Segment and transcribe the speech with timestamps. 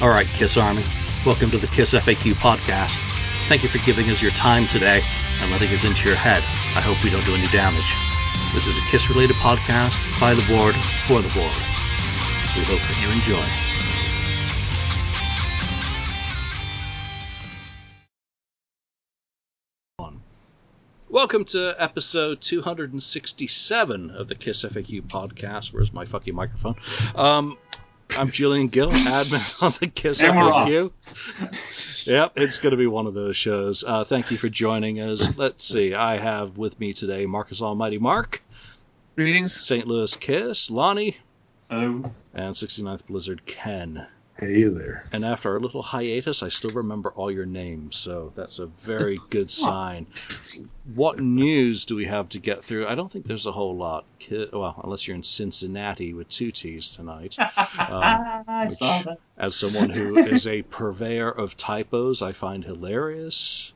[0.00, 0.82] All right, Kiss Army,
[1.26, 2.96] welcome to the Kiss FAQ podcast.
[3.48, 5.02] Thank you for giving us your time today
[5.40, 6.42] and letting us into your head.
[6.74, 7.94] I hope we don't do any damage.
[8.54, 10.74] This is a Kiss related podcast by the board
[11.04, 11.52] for the board.
[12.56, 13.44] We hope that you enjoy.
[21.10, 25.74] Welcome to episode 267 of the Kiss FAQ podcast.
[25.74, 26.76] Where's my fucking microphone?
[27.14, 27.58] Um,
[28.18, 30.92] I'm Julian Gill, admin on the Kiss FAQ.
[32.06, 33.84] Yep, it's going to be one of those shows.
[33.86, 35.38] Uh, thank you for joining us.
[35.38, 35.94] Let's see.
[35.94, 38.42] I have with me today Marcus Almighty Mark,
[39.16, 39.54] Greetings.
[39.54, 39.86] St.
[39.86, 41.16] Louis Kiss, Lonnie,
[41.70, 44.06] Oh, and 69th Blizzard Ken.
[44.40, 45.04] Hey there.
[45.12, 49.20] And after our little hiatus, I still remember all your names, so that's a very
[49.30, 50.06] good sign.
[50.94, 52.86] What news do we have to get through?
[52.86, 54.06] I don't think there's a whole lot.
[54.30, 57.36] Well, unless you're in Cincinnati with two T's tonight.
[57.78, 59.18] Um, I which, saw that.
[59.36, 63.72] as someone who is a purveyor of typos, I find hilarious.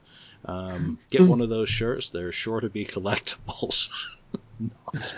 [0.47, 3.89] Um, get one of those shirts; they're sure to be collectibles.
[4.93, 5.13] Did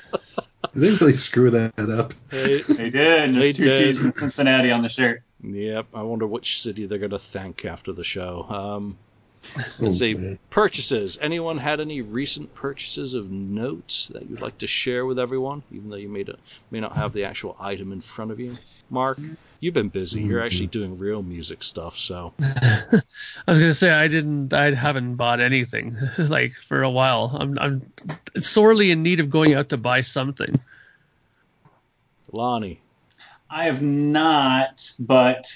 [0.74, 2.14] they really screw that up?
[2.30, 3.30] Hey, They did.
[3.30, 3.96] and They There's two did.
[3.96, 5.22] T's in Cincinnati on the shirt.
[5.42, 8.46] Yep, I wonder which city they're going to thank after the show.
[8.48, 8.98] Um,
[9.78, 10.38] let's see.
[10.50, 11.18] Purchases.
[11.20, 15.90] Anyone had any recent purchases of note that you'd like to share with everyone, even
[15.90, 16.38] though you may not,
[16.70, 18.56] may not have the actual item in front of you?
[18.88, 19.18] Mark,
[19.60, 20.22] you've been busy.
[20.22, 23.02] You're actually doing real music stuff, so I
[23.48, 27.36] was gonna say I didn't, I haven't bought anything like for a while.
[27.38, 27.92] I'm, I'm
[28.40, 30.60] sorely in need of going out to buy something.
[32.30, 32.80] Lonnie.
[33.50, 35.46] I have not, but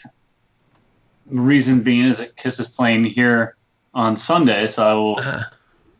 [1.27, 3.57] the reason being is that Kiss is playing here
[3.95, 5.45] on Sunday, so I will Uh,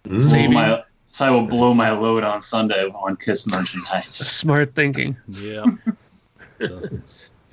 [0.05, 4.15] blow my so I will blow my load on Sunday on Kiss merchandise.
[4.15, 5.17] smart thinking.
[5.29, 5.65] Yeah.
[6.61, 6.89] so,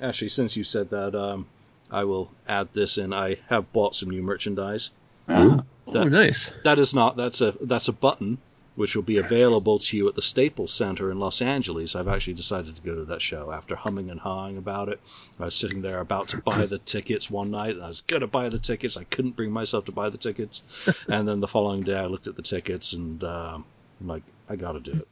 [0.00, 1.46] actually, since you said that, um,
[1.90, 3.12] I will add this in.
[3.12, 4.90] I have bought some new merchandise.
[5.28, 6.52] Uh, Oh, That- nice.
[6.64, 7.16] That is not.
[7.16, 8.36] That's a that's a button
[8.78, 11.96] which will be available to you at the Staples Center in Los Angeles.
[11.96, 15.00] I've actually decided to go to that show after humming and hawing about it.
[15.40, 18.28] I was sitting there about to buy the tickets one night, and I was gonna
[18.28, 18.96] buy the tickets.
[18.96, 20.62] I couldn't bring myself to buy the tickets,
[21.08, 23.64] and then the following day I looked at the tickets and um,
[24.00, 25.08] I'm like, I gotta do it.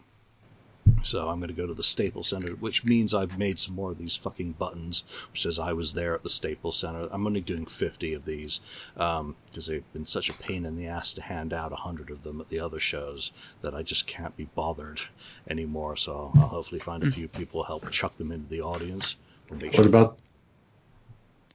[1.02, 3.92] So I'm going to go to the Staples Center, which means I've made some more
[3.92, 7.08] of these fucking buttons, which says I was there at the Staples Center.
[7.10, 8.60] I'm only doing 50 of these
[8.96, 12.22] um, because they've been such a pain in the ass to hand out 100 of
[12.24, 13.32] them at the other shows
[13.62, 15.00] that I just can't be bothered
[15.48, 15.96] anymore.
[15.96, 17.12] So I'll hopefully find a hmm.
[17.12, 19.16] few people to help chuck them into the audience.
[19.48, 20.18] We'll make What sure- about?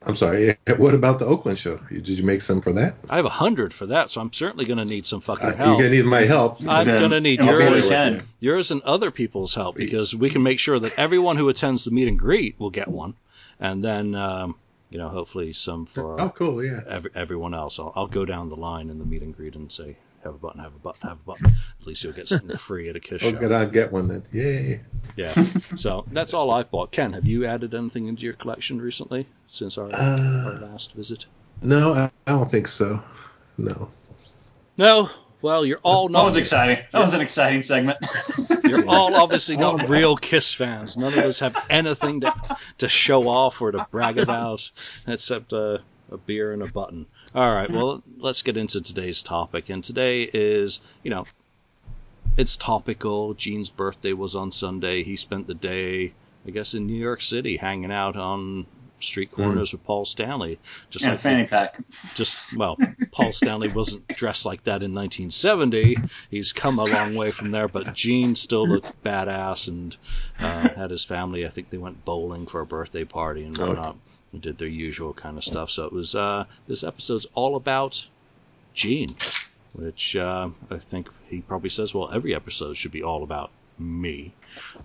[0.05, 0.57] I'm sorry.
[0.77, 1.77] What about the Oakland show?
[1.89, 2.95] Did you make some for that?
[3.09, 5.65] I have a 100 for that, so I'm certainly going to need some fucking Uh,
[5.65, 6.65] you're gonna need my help.
[6.67, 7.83] I'm gonna need yours.
[7.83, 8.23] we can.
[8.39, 11.91] yours and other people's help because we can make sure that everyone who attends the
[11.91, 13.13] meet and greet will get one,
[13.59, 14.55] and then um,
[14.89, 16.63] you know hopefully some for Oh, cool.
[16.63, 16.81] Yeah.
[16.87, 17.77] every, everyone else.
[17.79, 20.37] I'll, I'll go down the line in the meet and greet and say have a
[20.37, 21.45] button, have a button, have a button.
[21.47, 23.37] At least you'll get something free at a kiss Oh, show.
[23.39, 23.51] good.
[23.51, 24.23] I'll get one then.
[24.31, 24.81] Yay.
[25.15, 25.31] Yeah.
[25.75, 26.91] So that's all I've bought.
[26.91, 31.25] Ken, have you added anything into your collection recently since our, Uh, our last visit?
[31.61, 33.01] No, I, I don't think so.
[33.57, 33.89] No.
[34.77, 35.09] No.
[35.41, 36.83] Well, you're all That was exciting.
[36.93, 37.97] That was an exciting segment.
[38.63, 40.97] You're all obviously Oh, not real Kiss fans.
[40.97, 42.33] None of us have anything to,
[42.77, 44.69] to show off or to brag about
[45.07, 45.81] except a,
[46.11, 47.07] a beer and a button.
[47.33, 49.69] All right, well, let's get into today's topic.
[49.69, 51.25] And today is, you know,
[52.37, 53.33] it's topical.
[53.33, 55.03] Gene's birthday was on Sunday.
[55.03, 56.13] He spent the day,
[56.45, 58.65] I guess, in New York City hanging out on
[58.99, 60.59] street corners with Paul Stanley.
[60.89, 61.79] Just and like fanny pack.
[62.15, 62.77] just well,
[63.11, 65.97] Paul Stanley wasn't dressed like that in 1970.
[66.29, 69.95] He's come a long way from there, but Gene still looked badass and
[70.39, 71.45] uh, had his family.
[71.45, 73.97] I think they went bowling for a birthday party and whatnot.
[74.33, 75.69] And did their usual kind of stuff.
[75.69, 78.07] So it was uh, this episode's all about
[78.73, 79.15] Gene,
[79.73, 84.33] which uh, I think he probably says, well, every episode should be all about me.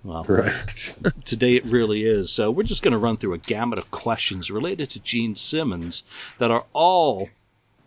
[0.02, 0.98] Well, Correct.
[1.25, 2.32] today it really is.
[2.32, 6.02] So we're just going to run through a gamut of questions related to Gene Simmons
[6.38, 7.28] that are all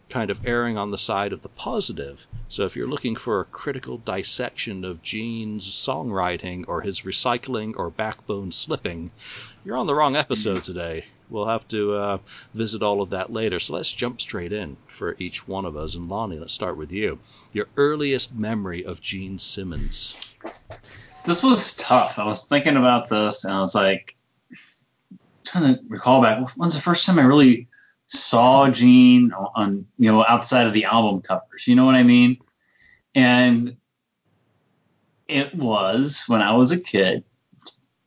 [0.09, 2.25] kind of erring on the side of the positive.
[2.47, 7.89] So if you're looking for a critical dissection of Gene's songwriting or his recycling or
[7.89, 9.11] backbone slipping,
[9.63, 11.05] you're on the wrong episode today.
[11.29, 12.17] We'll have to uh,
[12.55, 13.59] visit all of that later.
[13.59, 15.93] So let's jump straight in for each one of us.
[15.93, 17.19] And Lonnie, let's start with you.
[17.53, 20.35] Your earliest memory of Gene Simmons.
[21.25, 22.17] This was tough.
[22.17, 24.15] I was thinking about this and I was like
[25.45, 26.47] trying to recall back.
[26.55, 27.67] When's the first time I really
[28.09, 31.67] saw Gene on, you know, outside of the album covers?
[31.67, 32.39] You know what I mean?
[33.15, 33.77] And
[35.27, 37.23] it was when I was a kid,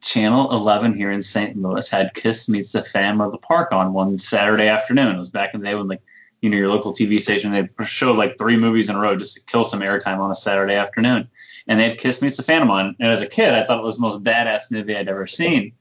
[0.03, 1.57] Channel 11 here in St.
[1.57, 5.15] Louis had Kiss Meets the Phantom of the Park on one Saturday afternoon.
[5.15, 6.03] It was back in the day when like
[6.41, 9.35] you know your local TV station they showed like three movies in a row just
[9.35, 11.29] to kill some airtime on a Saturday afternoon.
[11.69, 12.97] And they had Kiss Meets the Phantom on.
[12.99, 15.75] And as a kid, I thought it was the most badass movie I'd ever seen.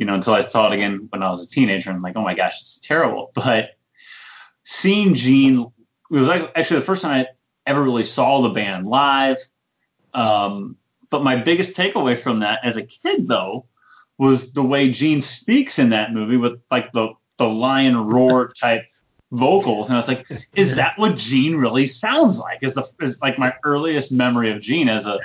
[0.00, 2.16] You know, until I saw it again when I was a teenager and I'm like,
[2.16, 3.30] oh my gosh, it's terrible.
[3.34, 3.76] But
[4.64, 5.70] seeing Gene
[6.10, 7.26] it was like actually the first time I
[7.66, 9.36] ever really saw the band live.
[10.12, 10.76] Um,
[11.08, 13.66] but my biggest takeaway from that as a kid, though,
[14.18, 18.84] was the way Gene speaks in that movie with like the the lion roar type
[19.30, 22.58] vocals, and I was like, is that what Gene really sounds like?
[22.62, 25.20] Is the is like my earliest memory of Gene as a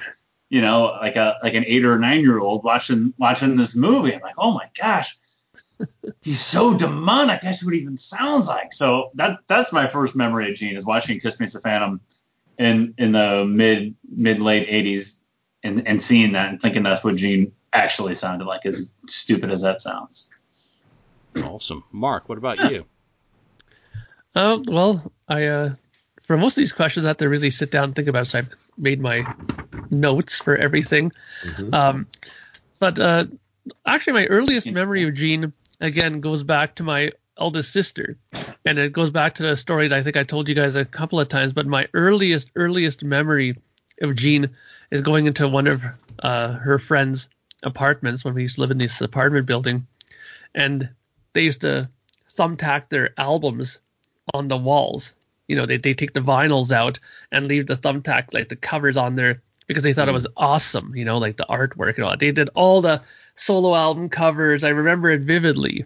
[0.50, 4.14] you know like a like an eight or nine year old watching watching this movie.
[4.14, 5.18] I'm like, oh my gosh,
[6.22, 7.42] he's so demonic.
[7.42, 8.74] That's what he even sounds like.
[8.74, 12.02] So that that's my first memory of Gene is watching Kiss Me the Phantom
[12.58, 15.16] in in the mid mid late 80s
[15.64, 19.62] and, and seeing that and thinking that's what Gene actually sounded like, as stupid as
[19.62, 20.30] that sounds.
[21.36, 22.30] Awesome, Mark.
[22.30, 22.86] What about you?
[24.38, 25.76] Uh, well, I uh,
[26.24, 28.24] for most of these questions, I have to really sit down and think about.
[28.24, 29.26] It, so I've made my
[29.90, 31.12] notes for everything.
[31.44, 31.74] Mm-hmm.
[31.74, 32.08] Um,
[32.80, 33.26] but uh,
[33.86, 38.18] actually, my earliest memory of Gene again goes back to my eldest sister,
[38.66, 40.86] and it goes back to the story that I think I told you guys a
[40.86, 41.54] couple of times.
[41.54, 43.58] But my earliest, earliest memory
[44.02, 44.50] of Gene
[44.92, 45.84] is going into one of
[46.20, 47.30] uh, her friends'
[47.64, 49.88] apartments when we used to live in this apartment building,
[50.54, 50.90] and
[51.34, 51.90] they used to
[52.30, 53.80] thumbtack their albums
[54.34, 55.14] on the walls.
[55.48, 57.00] You know, they they take the vinyls out
[57.32, 60.12] and leave the thumbtack like the covers on there because they thought mm.
[60.12, 60.96] it was awesome.
[60.96, 62.12] You know, like the artwork and all.
[62.12, 62.20] that.
[62.20, 63.02] They did all the
[63.36, 64.64] solo album covers.
[64.64, 65.86] I remember it vividly,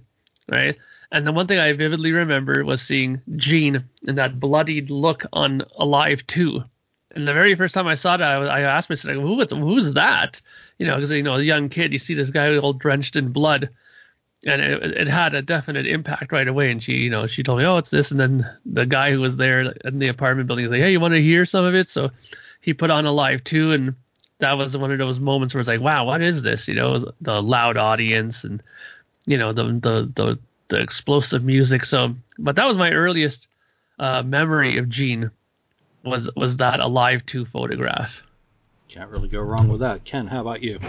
[0.50, 0.76] right?
[1.12, 5.64] And the one thing I vividly remember was seeing Gene in that bloodied look on
[5.78, 6.64] Alive 2
[7.16, 9.94] and the very first time I saw that, I, I asked myself, "Who is who's
[9.94, 10.42] that?"
[10.78, 13.32] You know, because you know, a young kid, you see this guy all drenched in
[13.32, 13.70] blood,
[14.46, 16.72] and it, it, had a definite impact right away.
[16.72, 19.20] And she, you know, she told me, "Oh, it's this," and then the guy who
[19.20, 21.74] was there in the apartment building was like, "Hey, you want to hear some of
[21.74, 22.12] it?" So
[22.62, 23.96] he put on Alive 2, and
[24.40, 27.12] that was one of those moments where it's like, "Wow, what is this?" You know,
[27.22, 28.62] the loud audience and
[29.26, 30.40] you know the the the,
[30.70, 31.86] the explosive music.
[31.86, 33.48] So, but that was my earliest
[33.98, 35.32] uh, memory of Gene
[36.04, 38.22] was was that Alive 2 photograph.
[38.88, 40.04] Can't really go wrong with that.
[40.04, 40.80] Ken, how about you?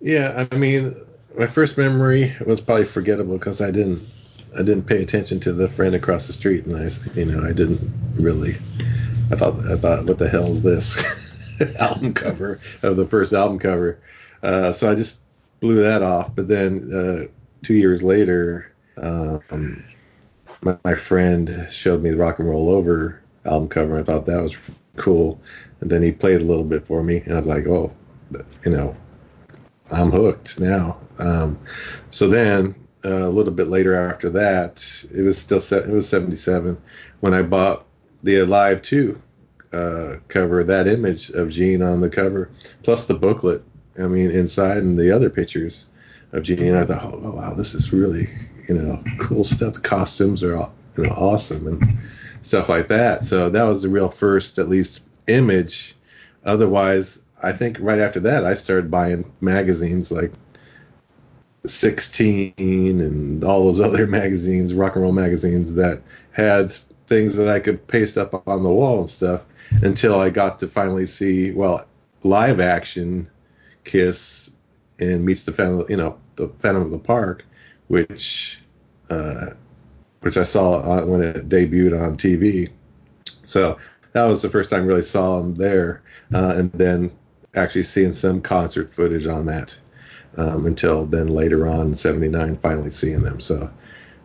[0.00, 0.94] Yeah, I mean,
[1.36, 4.06] my first memory was probably forgettable because I didn't
[4.54, 7.52] I didn't pay attention to the friend across the street, and I you know I
[7.52, 7.80] didn't
[8.14, 8.56] really.
[9.30, 13.58] I thought I thought what the hell is this album cover of the first album
[13.58, 13.98] cover?
[14.42, 15.20] Uh, so I just
[15.60, 16.34] blew that off.
[16.34, 17.32] But then uh,
[17.64, 19.84] two years later, um,
[20.62, 23.98] my, my friend showed me the Rock and Roll Over album cover.
[23.98, 24.56] I thought that was
[24.96, 25.40] cool.
[25.80, 27.92] And then he played a little bit for me, and I was like, oh,
[28.64, 28.96] you know,
[29.90, 30.98] I'm hooked now.
[31.18, 31.58] Um,
[32.10, 32.74] so then
[33.04, 34.84] uh, a little bit later after that,
[35.14, 36.76] it was still set, it was 77
[37.20, 37.85] when I bought
[38.26, 39.22] the Alive 2
[39.72, 42.50] uh, cover, that image of Gene on the cover,
[42.82, 43.62] plus the booklet.
[43.98, 45.86] I mean, inside and the other pictures
[46.32, 46.74] of Gene.
[46.74, 48.28] I thought, oh wow, this is really
[48.68, 49.74] you know cool stuff.
[49.74, 51.98] The costumes are you know awesome and
[52.42, 53.24] stuff like that.
[53.24, 55.96] So that was the real first, at least, image.
[56.44, 60.32] Otherwise, I think right after that, I started buying magazines like
[61.64, 67.60] 16 and all those other magazines, rock and roll magazines that had things that I
[67.60, 69.46] could paste up on the wall and stuff
[69.82, 71.86] until I got to finally see, well,
[72.22, 73.28] live action
[73.84, 74.50] Kiss
[74.98, 77.44] and meets the Phantom, you know, the Phantom of the Park,
[77.88, 78.60] which
[79.08, 79.46] uh,
[80.20, 82.70] which I saw when it debuted on TV.
[83.44, 83.78] So
[84.12, 86.02] that was the first time I really saw them there,
[86.34, 87.12] uh, and then
[87.54, 89.78] actually seeing some concert footage on that
[90.36, 93.38] um, until then later on '79, finally seeing them.
[93.38, 93.70] So,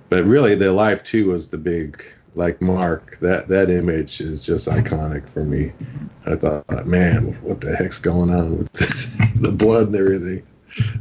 [0.09, 2.03] but really, the live 2 was the big
[2.35, 3.17] like Mark.
[3.19, 5.71] That that image is just iconic for me.
[6.25, 10.45] I thought, man, what the heck's going on with this, the blood and everything?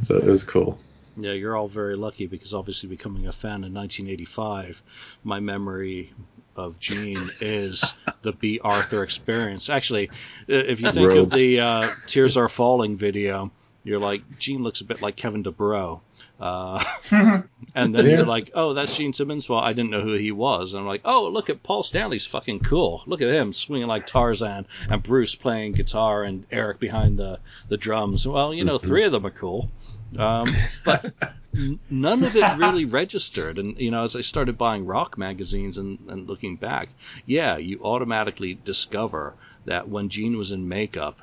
[0.01, 0.79] So it was cool.
[1.17, 4.81] Yeah, you're all very lucky because obviously becoming a fan in 1985,
[5.23, 6.13] my memory
[6.55, 9.69] of Gene is the Bea Arthur experience.
[9.69, 10.09] Actually,
[10.47, 13.51] if you think of the uh, Tears Are Falling video,
[13.83, 16.01] you're like, Gene looks a bit like Kevin DuBrow.
[16.41, 16.83] Uh,
[17.75, 18.17] and then yeah.
[18.17, 19.47] you're like, oh, that's Gene Simmons.
[19.47, 20.73] Well, I didn't know who he was.
[20.73, 23.03] And I'm like, oh, look at Paul Stanley's fucking cool.
[23.05, 27.77] Look at him swinging like Tarzan, and Bruce playing guitar, and Eric behind the the
[27.77, 28.27] drums.
[28.27, 28.87] Well, you know, mm-hmm.
[28.87, 29.69] three of them are cool.
[30.17, 30.51] Um,
[30.83, 31.13] but
[31.89, 33.59] none of it really registered.
[33.59, 36.89] And you know, as I started buying rock magazines and, and looking back,
[37.27, 41.19] yeah, you automatically discover that when Gene was in makeup,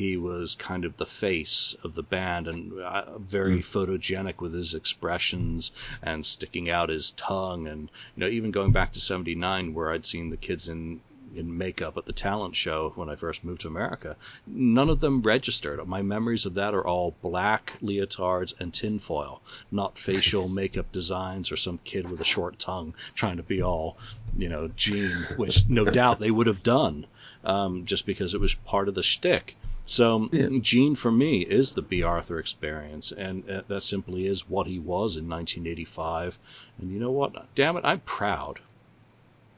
[0.00, 3.62] he was kind of the face of the band and uh, very mm.
[3.62, 8.92] photogenic with his expressions and sticking out his tongue and you know even going back
[8.92, 11.02] to 79 where I'd seen the kids in
[11.36, 14.16] in makeup at the talent show when I first moved to America.
[14.46, 15.86] None of them registered.
[15.86, 21.58] My memories of that are all black leotards and tinfoil, not facial makeup designs or
[21.58, 23.98] some kid with a short tongue trying to be all,
[24.34, 27.06] you know, Gene, which no doubt they would have done
[27.44, 29.56] um, just because it was part of the shtick.
[29.90, 30.46] So yeah.
[30.60, 34.78] Gene for me is the Bea Arthur experience, and uh, that simply is what he
[34.78, 36.38] was in 1985.
[36.78, 37.52] And you know what?
[37.56, 38.60] Damn it, I'm proud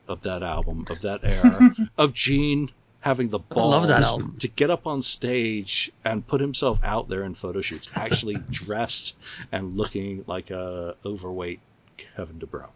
[0.09, 2.71] of that album, of that era, of Gene
[3.01, 7.61] having the balls to get up on stage and put himself out there in photo
[7.61, 9.15] shoots, actually dressed
[9.53, 11.61] and looking like a overweight
[11.99, 12.69] Kevin DuBrow.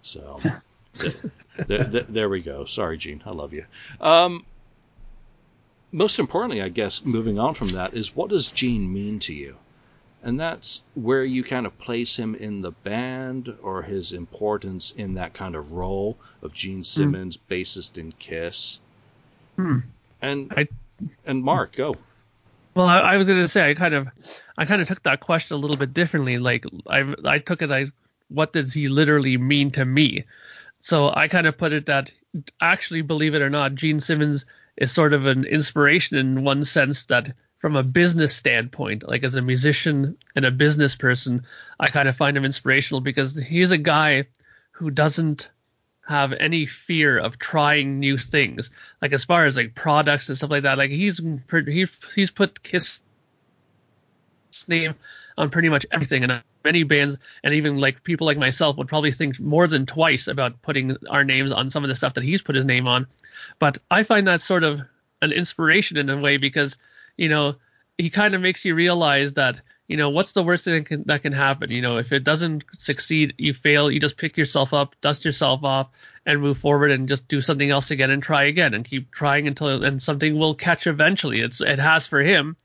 [0.00, 0.38] So
[1.66, 2.64] there, there, there, we go.
[2.64, 3.66] Sorry, Gene, I love you.
[4.00, 4.46] Um,
[5.92, 9.56] most importantly, I guess, moving on from that, is what does Gene mean to you?
[10.24, 15.14] And that's where you kind of place him in the band or his importance in
[15.14, 16.82] that kind of role of Gene hmm.
[16.82, 17.40] Simmons, mm.
[17.50, 18.78] bassist in Kiss.
[19.56, 19.78] Hmm.
[20.20, 20.68] And I,
[21.26, 21.96] and Mark, go.
[22.74, 24.08] Well, I, I was going to say I kind of
[24.56, 26.38] I kind of took that question a little bit differently.
[26.38, 27.90] Like I I took it as
[28.28, 30.24] what does he literally mean to me?
[30.80, 32.12] So I kind of put it that
[32.60, 34.46] actually, believe it or not, Gene Simmons
[34.76, 39.34] is sort of an inspiration in one sense that from a business standpoint, like as
[39.34, 41.46] a musician and a business person,
[41.78, 44.26] I kind of find him inspirational because he's a guy
[44.72, 45.48] who doesn't
[46.08, 48.70] have any fear of trying new things.
[49.00, 52.62] Like as far as like products and stuff like that, like he's he, he's put
[52.62, 53.00] Kiss
[54.68, 54.94] name
[55.38, 59.12] on pretty much everything and many bands and even like people like myself would probably
[59.12, 62.42] think more than twice about putting our names on some of the stuff that he's
[62.42, 63.06] put his name on
[63.58, 64.80] but i find that sort of
[65.22, 66.76] an inspiration in a way because
[67.16, 67.54] you know
[67.96, 71.04] he kind of makes you realize that you know what's the worst thing that can,
[71.04, 71.70] that can happen?
[71.70, 75.62] You know if it doesn't succeed you fail you just pick yourself up dust yourself
[75.64, 75.88] off
[76.26, 79.46] and move forward and just do something else again and try again and keep trying
[79.46, 81.40] until and something will catch eventually.
[81.40, 82.56] It's it has for him.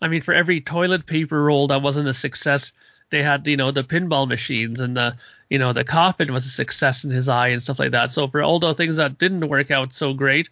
[0.00, 2.72] I mean, for every toilet paper roll that wasn't a success,
[3.10, 5.16] they had you know the pinball machines and the
[5.50, 8.10] you know the coffin was a success in his eye and stuff like that.
[8.10, 10.48] So for all those things that didn't work out so great,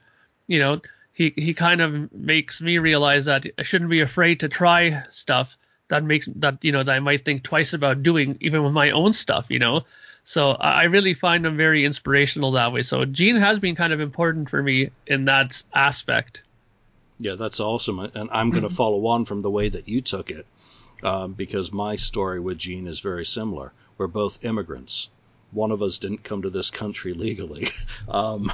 [0.47, 0.81] you know,
[1.13, 5.57] he he kind of makes me realize that I shouldn't be afraid to try stuff
[5.89, 8.91] that makes that you know that I might think twice about doing even with my
[8.91, 9.83] own stuff, you know.
[10.25, 12.83] So I really find him very inspirational that way.
[12.83, 16.43] So Gene has been kind of important for me in that aspect.
[17.19, 17.99] Yeah, that's awesome.
[18.01, 18.75] And I'm going to mm-hmm.
[18.75, 20.47] follow on from the way that you took it
[21.03, 23.73] um, because my story with Gene is very similar.
[23.99, 25.09] We're both immigrants.
[25.53, 27.71] One of us didn't come to this country legally.
[28.09, 28.53] Um,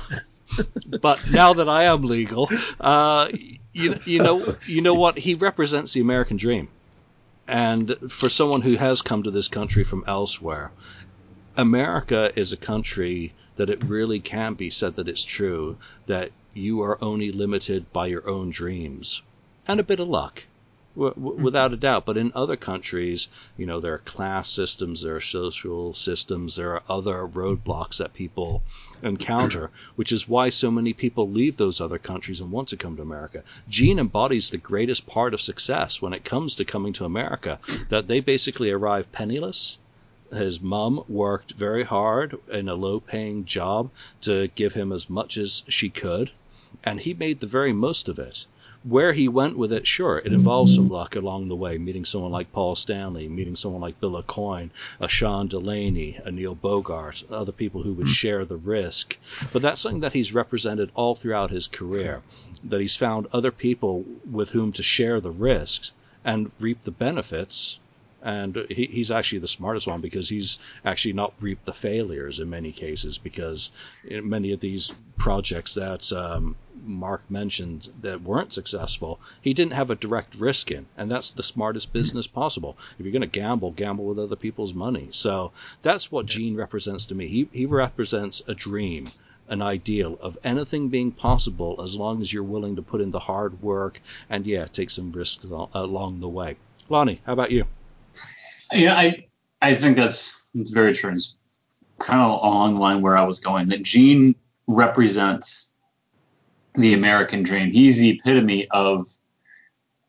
[0.87, 2.49] but now that I am legal,
[2.81, 3.29] uh,
[3.73, 5.17] you, you know, you know what?
[5.17, 6.69] He represents the American dream.
[7.49, 10.71] And for someone who has come to this country from elsewhere,
[11.57, 16.81] America is a country that it really can be said that it's true that you
[16.83, 19.23] are only limited by your own dreams
[19.67, 20.45] and a bit of luck.
[21.01, 21.43] W- mm-hmm.
[21.43, 22.05] without a doubt.
[22.05, 26.75] But in other countries, you know, there are class systems, there are social systems, there
[26.75, 28.63] are other roadblocks that people
[29.03, 32.97] encounter, which is why so many people leave those other countries and want to come
[32.97, 33.43] to America.
[33.67, 38.07] Gene embodies the greatest part of success when it comes to coming to America, that
[38.07, 39.79] they basically arrive penniless.
[40.31, 43.91] His mom worked very hard in a low paying job
[44.21, 46.31] to give him as much as she could
[46.85, 48.47] and he made the very most of it.
[48.83, 52.33] Where he went with it, sure, it involves some luck along the way, meeting someone
[52.33, 57.53] like Paul Stanley, meeting someone like Bill Aucoin, a Sean Delaney, a Neil Bogart, other
[57.53, 58.13] people who would hmm.
[58.13, 59.19] share the risk.
[59.53, 62.23] But that's something that he's represented all throughout his career,
[62.65, 65.93] that he's found other people with whom to share the risks
[66.25, 67.79] and reap the benefits
[68.23, 72.51] and he, he's actually the smartest one because he's actually not reaped the failures in
[72.51, 73.73] many cases because
[74.05, 79.91] in many of these projects that um, Mark mentioned that weren't successful, he didn't have
[79.91, 82.77] a direct risk in, and that's the smartest business possible.
[82.99, 85.09] If you're going to gamble, gamble with other people's money.
[85.13, 87.29] So that's what Gene represents to me.
[87.29, 89.11] He he represents a dream
[89.49, 93.19] an ideal of anything being possible as long as you're willing to put in the
[93.19, 94.01] hard work
[94.31, 96.57] and yeah, take some risks along the way.
[96.89, 97.65] Lonnie, how about you?
[98.73, 99.27] Yeah, I
[99.63, 101.13] I think that's it's very true.
[101.13, 101.35] It's
[101.99, 103.69] kind of along the line where I was going.
[103.69, 104.35] That Gene
[104.67, 105.73] represents
[106.75, 107.73] the American dream.
[107.73, 109.07] He's the epitome of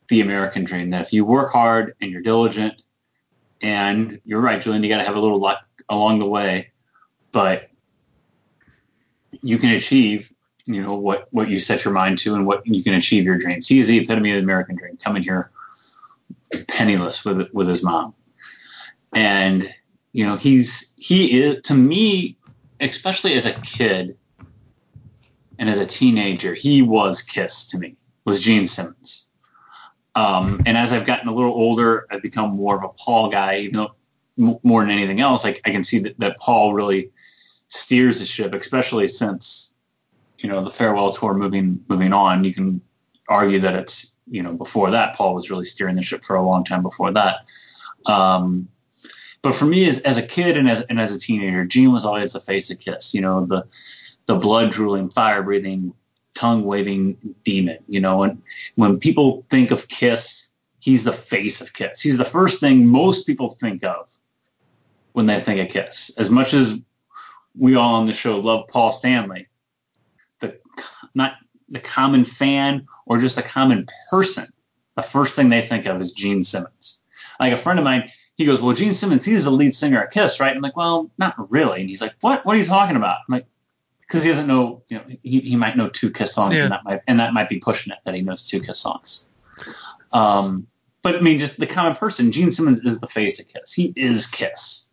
[0.08, 0.90] the American dream.
[0.90, 2.82] That if you work hard and you're diligent,
[3.60, 6.70] and you're right, Julian, you got to have a little luck along the way,
[7.32, 7.68] but
[9.42, 10.32] you can achieve
[10.66, 13.38] you know what what you set your mind to and what you can achieve your
[13.38, 13.68] dreams.
[13.68, 15.50] He is the epitome of the American dream, coming here
[16.68, 18.14] penniless with with his mom,
[19.12, 19.68] and
[20.12, 22.36] you know he's he is to me,
[22.80, 24.16] especially as a kid
[25.58, 27.96] and as a teenager, he was Kiss to me.
[28.24, 29.30] Was Gene Simmons.
[30.14, 33.60] Um, and as I've gotten a little older, I've become more of a Paul guy,
[33.60, 33.94] even though
[34.38, 37.10] m- more than anything else, I, I can see that, that Paul really
[37.68, 39.72] steers the ship, especially since
[40.38, 42.44] you know the farewell tour moving moving on.
[42.44, 42.80] You can
[43.28, 46.42] argue that it's you know before that Paul was really steering the ship for a
[46.42, 47.46] long time before that.
[48.04, 48.68] Um,
[49.42, 52.04] but for me, as, as a kid and as and as a teenager, Gene was
[52.04, 53.12] always the face of Kiss.
[53.12, 53.66] You know the
[54.26, 55.94] the blood drooling, fire breathing,
[56.34, 57.78] tongue waving demon.
[57.88, 58.40] You know, and
[58.76, 62.00] when people think of Kiss, he's the face of Kiss.
[62.00, 64.10] He's the first thing most people think of
[65.12, 66.16] when they think of Kiss.
[66.18, 66.80] As much as
[67.58, 69.48] we all on the show love Paul Stanley,
[70.38, 70.58] the
[71.16, 71.34] not
[71.68, 74.46] the common fan or just a common person,
[74.94, 77.00] the first thing they think of is Gene Simmons.
[77.40, 80.10] Like a friend of mine, he goes, "Well, Gene Simmons, he's the lead singer at
[80.10, 82.44] Kiss, right?" I'm like, "Well, not really." And he's like, "What?
[82.44, 83.46] What are you talking about?" I'm like,
[84.00, 86.62] "Because he doesn't know, you know, he, he might know two Kiss songs, Yeah.
[86.64, 89.28] and that might and that might be pushing it that he knows two Kiss songs."
[90.12, 90.66] Um,
[91.02, 93.72] but I mean, just the common person, Gene Simmons is the face of Kiss.
[93.72, 94.88] He is Kiss.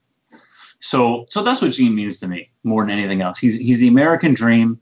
[0.80, 3.38] So, so that's what Gene means to me more than anything else.
[3.38, 4.80] He's he's the American dream.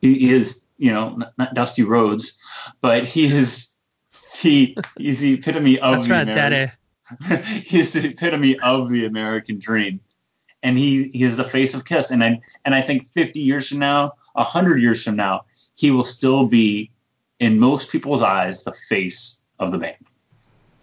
[0.00, 2.38] He is, you know, not, not Dusty Rhodes,
[2.80, 3.72] but he is
[4.36, 6.50] he he's the epitome of That's the right, American.
[6.52, 6.72] Daddy.
[7.62, 10.00] he is the epitome of the American dream,
[10.62, 12.10] and he he is the face of Kiss.
[12.10, 15.44] And I and I think 50 years from now, 100 years from now,
[15.76, 16.90] he will still be
[17.38, 19.96] in most people's eyes the face of the band.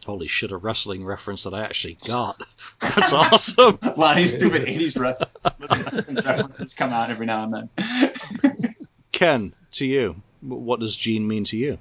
[0.05, 2.35] Holy shit, a wrestling reference that I actually got.
[2.79, 3.77] That's awesome.
[3.83, 8.75] A lot of stupid 80s wrestling references come out every now and then.
[9.11, 11.77] Ken, to you, what does Gene mean to you?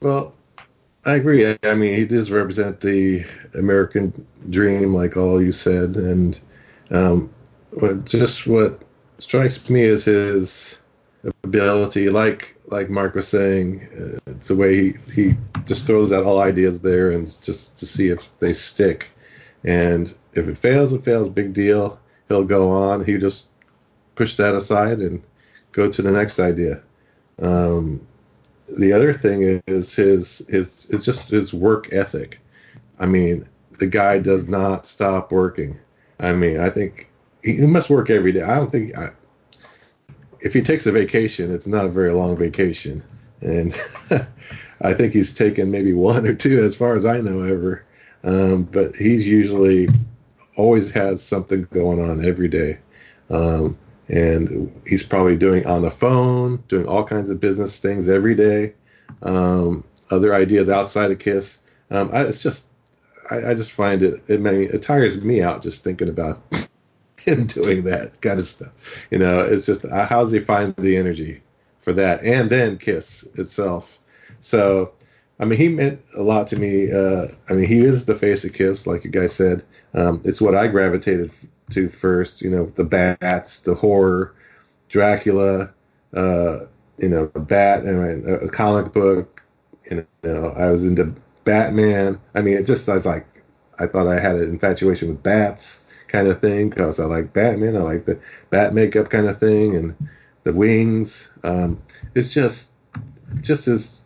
[0.00, 0.34] Well,
[1.06, 1.56] I agree.
[1.62, 6.38] I, mean, he does represent the American dream, like all you said, and
[6.90, 7.32] um,
[8.04, 8.80] just what
[9.18, 10.78] strikes me is his
[11.42, 13.86] ability, like like Mark was saying,
[14.26, 15.36] uh, the way he he
[15.66, 19.10] just throws out all ideas there and just to see if they stick.
[19.64, 21.28] And if it fails, it fails.
[21.28, 21.98] Big deal.
[22.28, 23.04] He'll go on.
[23.04, 23.46] He just
[24.14, 25.22] push that aside and
[25.72, 26.82] go to the next idea.
[27.40, 28.06] Um,
[28.68, 32.40] the other thing is his his it's just his work ethic.
[32.98, 33.46] I mean,
[33.78, 35.78] the guy does not stop working.
[36.20, 37.10] I mean, I think
[37.42, 38.42] he, must work every day.
[38.42, 39.10] I don't think I,
[40.40, 43.02] if he takes a vacation, it's not a very long vacation,
[43.40, 43.74] and
[44.80, 47.84] I think he's taken maybe one or two, as far as I know, ever.
[48.22, 49.88] Um, but he's usually
[50.56, 52.78] always has something going on every day.
[53.28, 53.76] Um,
[54.08, 58.74] and he's probably doing on the phone, doing all kinds of business things every day.
[59.22, 61.58] Um, other ideas outside of Kiss.
[61.90, 62.68] Um, I, it's just,
[63.30, 66.40] I, I just find it, it, may, it tires me out just thinking about
[67.18, 69.06] him doing that kind of stuff.
[69.10, 71.42] You know, it's just uh, how does he find the energy
[71.80, 73.98] for that, and then Kiss itself.
[74.40, 74.92] So,
[75.38, 76.90] I mean, he meant a lot to me.
[76.90, 79.64] Uh, I mean, he is the face of Kiss, like you guys said.
[79.94, 81.30] Um, it's what I gravitated
[81.70, 82.42] to first.
[82.42, 84.34] You know, the bats, the horror,
[84.88, 85.72] Dracula,
[86.14, 86.58] uh,
[86.98, 89.42] you know, a bat, and a, comic book.
[89.90, 92.20] You know, I was into Batman.
[92.34, 93.26] I mean, it just I was like,
[93.78, 97.76] I thought I had an infatuation with bats, kind of thing, because I like Batman.
[97.76, 100.08] I like the bat makeup kind of thing, and
[100.44, 101.28] the wings.
[101.42, 101.82] Um,
[102.14, 102.70] it's just,
[103.40, 104.04] just this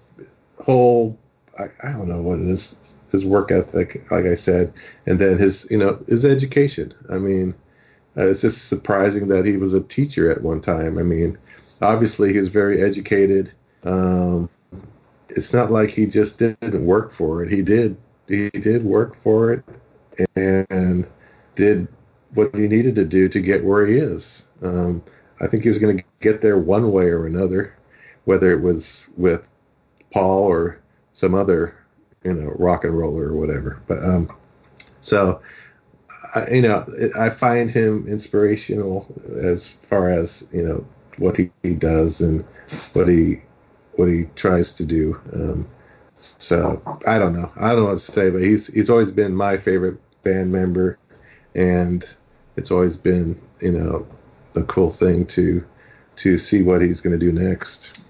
[0.60, 1.18] whole.
[1.58, 2.87] I, I don't know what it is.
[3.10, 4.72] His work ethic, like I said,
[5.06, 6.92] and then his, you know, his education.
[7.10, 7.54] I mean,
[8.16, 10.98] uh, it's just surprising that he was a teacher at one time.
[10.98, 11.38] I mean,
[11.80, 13.52] obviously he was very educated.
[13.84, 14.50] Um,
[15.28, 17.50] it's not like he just didn't work for it.
[17.50, 17.96] He did.
[18.26, 19.64] He did work for it
[20.36, 21.06] and
[21.54, 21.88] did
[22.34, 24.46] what he needed to do to get where he is.
[24.62, 25.02] Um,
[25.40, 27.74] I think he was going to get there one way or another,
[28.24, 29.48] whether it was with
[30.10, 30.80] Paul or
[31.12, 31.74] some other,
[32.28, 33.80] you know, rock and roller or whatever.
[33.86, 34.30] But um,
[35.00, 35.40] so
[36.34, 36.86] I, you know,
[37.18, 39.06] I find him inspirational
[39.42, 40.86] as far as you know
[41.18, 42.44] what he, he does and
[42.92, 43.42] what he
[43.96, 45.20] what he tries to do.
[45.32, 45.68] Um,
[46.14, 47.50] so I don't know.
[47.56, 50.98] I don't know what to say, but he's he's always been my favorite band member,
[51.54, 52.04] and
[52.56, 54.06] it's always been you know
[54.54, 55.64] a cool thing to
[56.16, 58.00] to see what he's going to do next.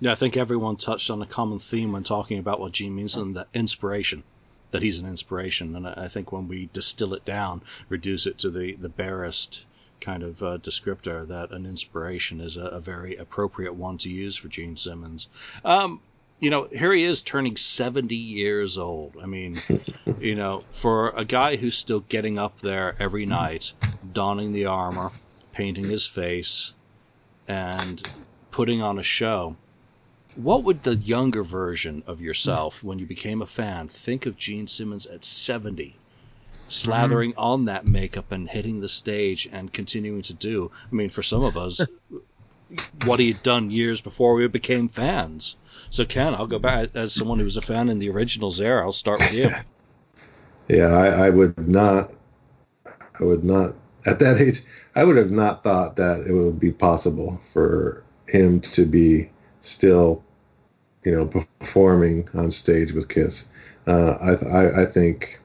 [0.00, 3.16] Yeah, I think everyone touched on a common theme when talking about what Gene means
[3.16, 4.22] and that inspiration,
[4.70, 5.74] that he's an inspiration.
[5.74, 9.64] And I think when we distill it down, reduce it to the, the barest
[10.00, 14.36] kind of uh, descriptor that an inspiration is a, a, very appropriate one to use
[14.36, 15.26] for Gene Simmons.
[15.64, 16.00] Um,
[16.38, 19.16] you know, here he is turning 70 years old.
[19.20, 19.60] I mean,
[20.20, 23.72] you know, for a guy who's still getting up there every night,
[24.12, 25.10] donning the armor,
[25.52, 26.72] painting his face,
[27.48, 28.00] and
[28.52, 29.56] putting on a show.
[30.38, 34.68] What would the younger version of yourself, when you became a fan, think of Gene
[34.68, 35.96] Simmons at 70?
[36.68, 37.40] Slathering mm-hmm.
[37.40, 40.70] on that makeup and hitting the stage and continuing to do.
[40.92, 41.80] I mean, for some of us,
[43.04, 45.56] what he had done years before we became fans.
[45.90, 48.84] So, Ken, I'll go back as someone who was a fan in the originals era.
[48.84, 49.50] I'll start with you.
[50.68, 52.12] yeah, I, I would not.
[52.86, 53.74] I would not
[54.06, 54.62] at that age.
[54.94, 60.22] I would have not thought that it would be possible for him to be still,
[61.04, 63.46] you know, performing on stage with Kiss.
[63.86, 65.40] Uh, I, I, I think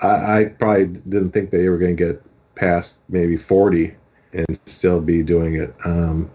[0.00, 2.22] I, I probably didn't think they were going to get
[2.54, 3.94] past maybe 40
[4.32, 5.74] and still be doing it.
[5.84, 6.30] Um,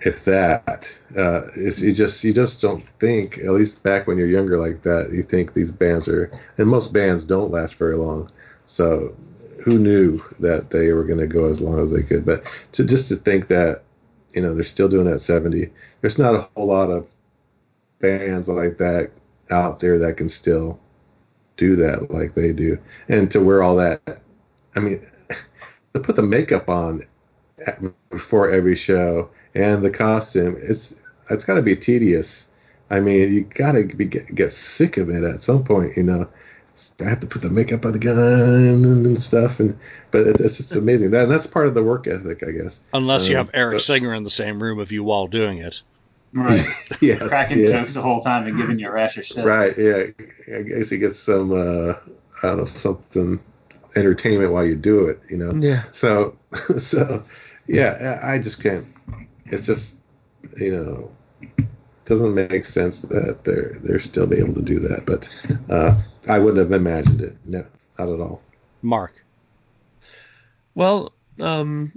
[0.00, 3.38] if that, uh, you just you just don't think.
[3.38, 6.92] At least back when you're younger like that, you think these bands are, and most
[6.92, 8.30] bands don't last very long.
[8.66, 9.16] So
[9.62, 12.26] who knew that they were going to go as long as they could?
[12.26, 13.83] But to just to think that,
[14.34, 15.70] you know, they're still doing that 70.
[16.00, 17.14] There's not a whole lot of
[18.00, 19.10] bands like that
[19.50, 20.78] out there that can still
[21.56, 24.20] do that like they do, and to wear all that.
[24.74, 25.06] I mean,
[25.94, 27.06] to put the makeup on
[28.10, 30.96] before every show and the costume, it's
[31.30, 32.46] it's got to be tedious.
[32.90, 36.28] I mean, you got to get, get sick of it at some point, you know.
[37.00, 39.78] I have to put the makeup on the gun and stuff, and
[40.10, 41.12] but it's, it's just amazing.
[41.12, 42.80] That and that's part of the work ethic, I guess.
[42.92, 45.58] Unless you um, have Eric but, Singer in the same room with you while doing
[45.58, 45.82] it.
[46.32, 46.66] Right.
[47.00, 47.70] yes, Cracking yes.
[47.70, 49.44] jokes the whole time and giving you a rash of shit.
[49.44, 49.76] Right.
[49.78, 50.06] Yeah.
[50.56, 51.94] I guess you get some uh,
[52.42, 53.38] I don't know something
[53.96, 55.54] entertainment while you do it, you know.
[55.54, 55.84] Yeah.
[55.92, 56.36] So
[56.76, 57.24] so
[57.68, 58.86] yeah, I just can't.
[59.46, 59.96] It's just
[60.56, 61.10] you know
[62.04, 65.06] doesn't make sense that they're they're still be able to do that.
[65.06, 65.28] But
[65.70, 67.36] uh, I wouldn't have imagined it.
[67.44, 67.64] No,
[67.98, 68.42] not at all.
[68.82, 69.12] Mark.
[70.74, 71.92] Well, um,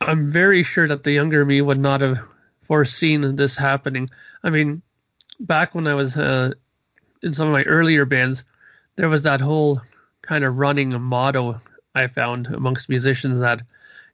[0.00, 2.18] I'm very sure that the younger me would not have
[2.62, 4.10] foreseen this happening.
[4.42, 4.82] I mean,
[5.38, 6.52] back when I was uh,
[7.22, 8.44] in some of my earlier bands,
[8.96, 9.80] there was that whole
[10.22, 11.60] kind of running motto
[11.94, 13.62] I found amongst musicians that,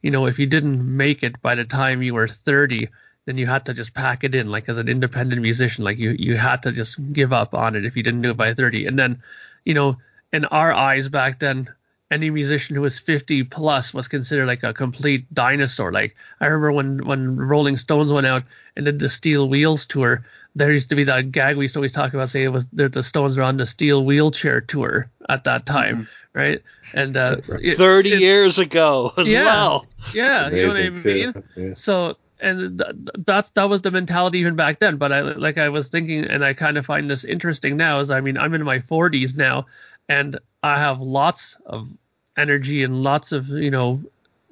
[0.03, 2.88] you know, if you didn't make it by the time you were 30,
[3.24, 6.14] then you had to just pack it in like as an independent musician like you
[6.18, 8.87] you had to just give up on it if you didn't do it by 30
[8.87, 9.22] and then
[9.64, 9.96] you know
[10.32, 11.68] in our eyes back then
[12.12, 15.90] any musician who was 50 plus was considered like a complete dinosaur.
[15.90, 18.44] Like i remember when when rolling stones went out
[18.76, 21.78] and did the steel wheels tour there used to be that gag we used to
[21.78, 25.44] always talk about saying it was the stones were on the steel wheelchair tour at
[25.44, 26.38] that time mm-hmm.
[26.38, 26.62] right?
[26.94, 29.87] And uh, 30 it, years ago as yeah, well.
[30.12, 31.44] Yeah you know what i mean?
[31.56, 31.74] Yeah.
[31.74, 34.96] so and th- that's that was the mentality even back then.
[34.96, 38.00] But I like I was thinking, and I kind of find this interesting now.
[38.00, 39.66] Is I mean I'm in my 40s now,
[40.09, 41.88] and I have lots of
[42.37, 44.00] energy and lots of you know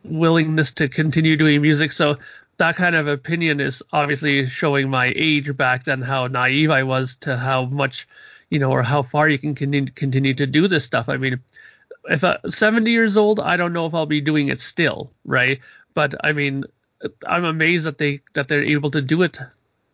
[0.05, 1.93] willingness to continue doing music.
[1.93, 2.17] So
[2.59, 7.17] that kind of opinion is obviously showing my age back then, how naive I was
[7.17, 8.09] to how much
[8.51, 11.09] you know or how far you can continue continue to do this stuff.
[11.09, 11.41] I mean.
[12.09, 15.61] If I'm 70 years old, I don't know if I'll be doing it still, right?
[15.93, 16.65] But I mean,
[17.27, 19.39] I'm amazed that they that they're able to do it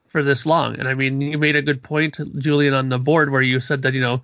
[0.09, 0.79] for this long.
[0.79, 3.83] And I mean, you made a good point, Julian, on the board where you said
[3.83, 4.23] that you know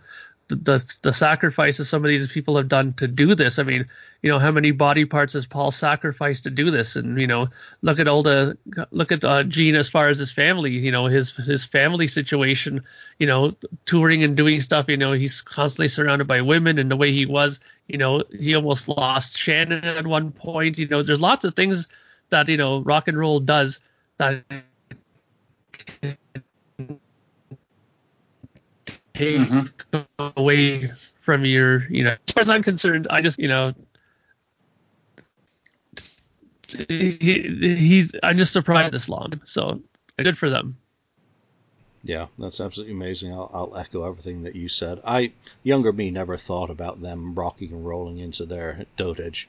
[0.49, 3.59] the, the the, sacrifices some of these people have done to do this.
[3.59, 3.87] I mean,
[4.23, 6.97] you know, how many body parts has Paul sacrificed to do this?
[6.97, 7.49] And you know,
[7.83, 8.59] look at all the
[8.91, 10.73] look at uh, Gene as far as his family.
[10.73, 12.83] You know, his his family situation.
[13.19, 13.53] You know,
[13.85, 14.87] touring and doing stuff.
[14.89, 17.61] You know, he's constantly surrounded by women, and the way he was.
[17.87, 20.79] You know, he almost lost Shannon at one point.
[20.79, 21.89] You know, there's lots of things
[22.33, 23.81] that you know rock and roll does
[24.19, 24.43] that
[29.15, 30.29] take mm-hmm.
[30.37, 30.83] away
[31.21, 33.73] from your you know as far as I'm concerned I just you know
[36.89, 39.81] he, he's I'm just surprised this long so
[40.19, 40.77] good for them
[42.05, 43.33] yeah, that's absolutely amazing.
[43.33, 45.01] I'll, I'll, echo everything that you said.
[45.05, 49.47] I, younger me, never thought about them rocking and rolling into their dotage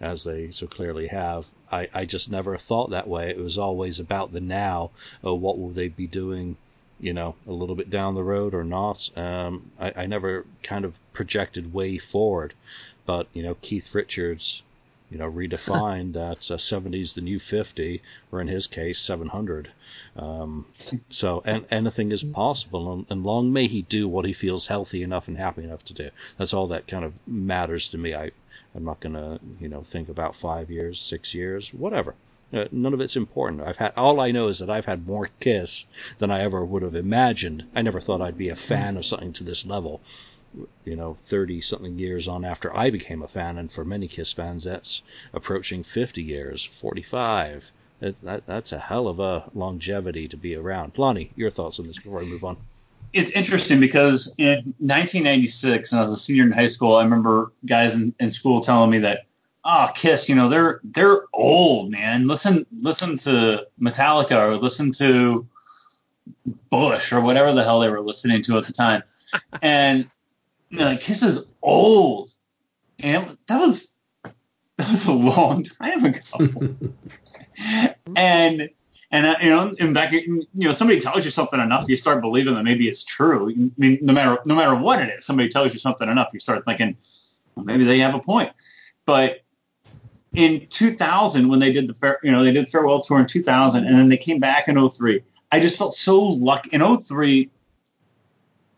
[0.00, 1.46] as they so clearly have.
[1.70, 3.30] I, I just never thought that way.
[3.30, 4.90] It was always about the now.
[5.22, 6.56] Oh, what will they be doing,
[7.00, 9.10] you know, a little bit down the road or not?
[9.16, 12.54] Um, I, I never kind of projected way forward.
[13.06, 14.62] But, you know, Keith Richards,
[15.10, 18.02] you know, redefined that uh, 70 is the new 50,
[18.32, 19.70] or in his case, 700.
[20.16, 20.66] Um,
[21.10, 25.02] so, and anything is possible, and, and, long may he do what he feels healthy
[25.02, 26.10] enough and happy enough to do.
[26.38, 28.14] That's all that kind of matters to me.
[28.14, 28.30] I
[28.74, 32.14] I'm not gonna, you know, think about five years, six years, whatever.
[32.52, 33.62] Uh, none of it's important.
[33.62, 35.86] I've had all I know is that I've had more Kiss
[36.18, 37.64] than I ever would have imagined.
[37.74, 40.00] I never thought I'd be a fan of something to this level.
[40.84, 44.32] You know, 30 something years on after I became a fan, and for many Kiss
[44.32, 47.72] fans, that's approaching 50 years, 45.
[48.00, 50.98] That, that, that's a hell of a longevity to be around.
[50.98, 52.56] Lonnie, your thoughts on this before we move on?
[53.12, 57.52] It's interesting because in 1996, when I was a senior in high school, I remember
[57.64, 59.26] guys in, in school telling me that
[59.64, 62.26] oh Kiss, you know they're they're old, man.
[62.26, 65.46] Listen listen to Metallica or listen to
[66.70, 69.02] Bush or whatever the hell they were listening to at the time,
[69.62, 70.10] and
[70.70, 72.30] you know, like Kiss is old,
[72.98, 73.92] and that was
[74.76, 76.74] that was a long time ago,
[78.16, 78.70] and.
[79.14, 82.20] And uh, you know, and back, you know, somebody tells you something enough, you start
[82.20, 83.48] believing that maybe it's true.
[83.48, 86.40] I mean, no matter no matter what it is, somebody tells you something enough, you
[86.40, 86.96] start thinking,
[87.54, 88.50] well, maybe they have a point.
[89.06, 89.44] But
[90.32, 93.94] in 2000 when they did the you know, they did farewell tour in 2000, and
[93.94, 95.22] then they came back in 03.
[95.52, 97.48] I just felt so lucky in 03.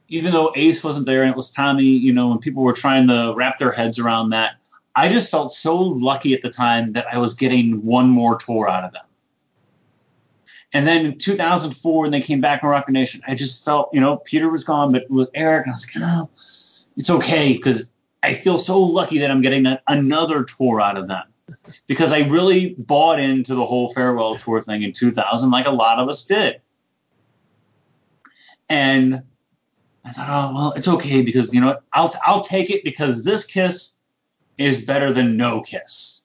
[0.09, 3.09] Even though Ace wasn't there and it was Tommy, you know, and people were trying
[3.09, 4.57] to wrap their heads around that,
[4.95, 8.69] I just felt so lucky at the time that I was getting one more tour
[8.69, 9.06] out of them.
[10.75, 14.01] And then in 2004, when they came back in Rock Nation, I just felt, you
[14.01, 16.29] know, Peter was gone, but with Eric, I was like, oh,
[16.97, 17.91] it's okay because
[18.23, 21.23] I feel so lucky that I'm getting a, another tour out of them
[21.87, 25.99] because I really bought into the whole farewell tour thing in 2000, like a lot
[25.99, 26.61] of us did.
[28.69, 29.23] And
[30.05, 33.45] I thought, oh well, it's okay because you know I'll I'll take it because this
[33.45, 33.95] kiss
[34.59, 36.16] is better than no kiss.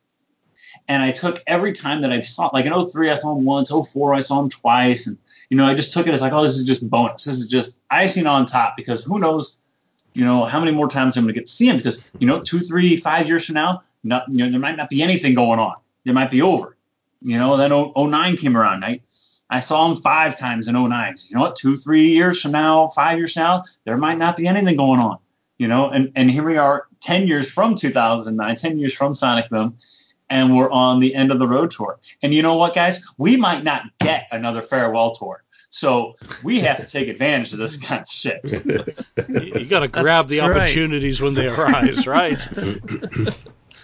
[0.87, 3.71] And I took every time that I saw, like in 03, I saw him once,
[3.71, 5.17] 04, I saw him twice, and
[5.49, 7.25] you know I just took it as like, oh, this is just bonus.
[7.25, 9.57] This is just icing on top because who knows,
[10.13, 12.27] you know, how many more times I'm going to get to see him because you
[12.27, 15.33] know, two, three, five years from now, not, you know, there might not be anything
[15.35, 15.75] going on.
[16.05, 16.75] It might be over.
[17.21, 18.83] You know, then 09 came around.
[18.83, 19.01] I,
[19.49, 21.15] I saw him five times in 09.
[21.27, 21.55] You know what?
[21.55, 24.99] Two, three years from now, five years from now, there might not be anything going
[24.99, 25.19] on.
[25.57, 29.49] You know, and, and here we are 10 years from 2009, 10 years from Sonic
[29.49, 29.77] Boom,
[30.31, 31.99] and we're on the end of the road tour.
[32.23, 33.05] And you know what, guys?
[33.17, 35.43] We might not get another farewell tour.
[35.69, 38.41] So we have to take advantage of this kind of shit.
[39.29, 42.45] you, you got to grab the opportunities when they arise, right?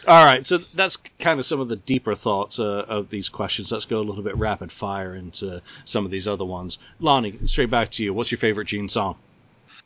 [0.08, 3.74] All right, so that's kind of some of the deeper thoughts uh, of these questions.
[3.74, 6.78] Let's go a little bit rapid fire into some of these other ones.
[7.00, 8.14] Lonnie, straight back to you.
[8.14, 9.18] What's your favorite Gene song?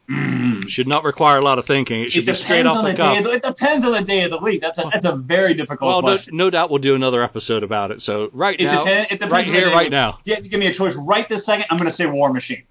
[0.09, 0.67] Mm.
[0.67, 2.01] Should not require a lot of thinking.
[2.01, 3.25] It should it be straight off the, the cuff.
[3.25, 4.61] it depends on the day of the week.
[4.61, 6.35] That's a that's a very difficult well, question.
[6.35, 8.01] No, no doubt we'll do another episode about it.
[8.01, 10.19] So right it now, depend, right here, right now.
[10.25, 11.65] You have to give me a choice right this second.
[11.69, 12.63] I'm going to say War Machine.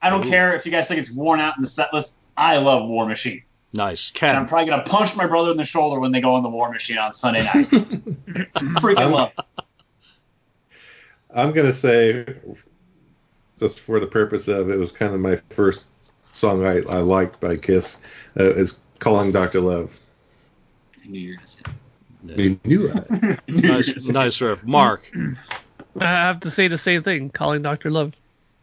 [0.00, 0.30] I don't Ooh.
[0.30, 2.14] care if you guys think it's worn out in the set list.
[2.36, 3.42] I love War Machine.
[3.74, 4.12] Nice.
[4.12, 4.30] Ken.
[4.30, 6.48] And I'm probably gonna punch my brother in the shoulder when they go on the
[6.48, 7.68] War Machine on Sunday night.
[7.70, 9.34] Freaking I'm, love.
[11.34, 12.24] I'm gonna say,
[13.58, 15.86] just for the purpose of it, was kind of my first
[16.34, 17.96] song I, I liked by Kiss.
[18.38, 19.96] Uh, is "Calling Doctor Love."
[21.02, 21.62] I knew you were gonna say.
[22.26, 23.42] You knew that.
[23.48, 24.64] nice, nice riff.
[24.64, 25.10] Mark.
[25.98, 27.30] I have to say the same thing.
[27.30, 28.14] Calling Doctor Love.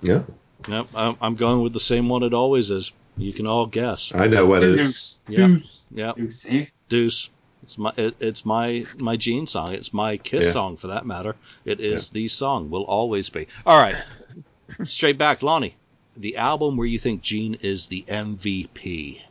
[0.01, 0.23] Yeah.
[0.67, 2.91] Yep, I'm going with the same one it always is.
[3.17, 4.12] You can all guess.
[4.13, 5.21] I know what it is.
[5.27, 5.57] Yeah,
[5.91, 6.13] yeah.
[6.15, 6.47] Deuce.
[6.89, 7.29] Deuce.
[7.63, 9.73] It's my it, it's my my Gene song.
[9.73, 10.51] It's my Kiss yeah.
[10.51, 11.36] song for that matter.
[11.65, 12.13] It is yeah.
[12.13, 12.69] the song.
[12.69, 13.47] Will always be.
[13.65, 13.95] All right.
[14.86, 15.75] Straight back, Lonnie.
[16.21, 19.21] The album where you think Gene is the MVP.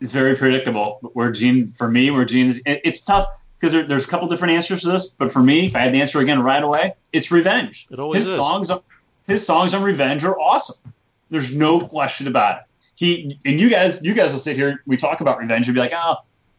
[0.00, 0.98] It's very predictable.
[1.12, 4.26] Where Gene, for me, where Gene is, it, it's tough because there, there's a couple
[4.26, 5.06] different answers to this.
[5.06, 7.86] But for me, if I had the answer again right away, it's Revenge.
[7.88, 8.36] It always his is.
[8.36, 8.72] songs,
[9.28, 10.92] his songs on Revenge are awesome.
[11.30, 12.64] There's no question about it.
[12.96, 14.82] He and you guys, you guys will sit here.
[14.86, 16.16] We talk about Revenge and be like, oh,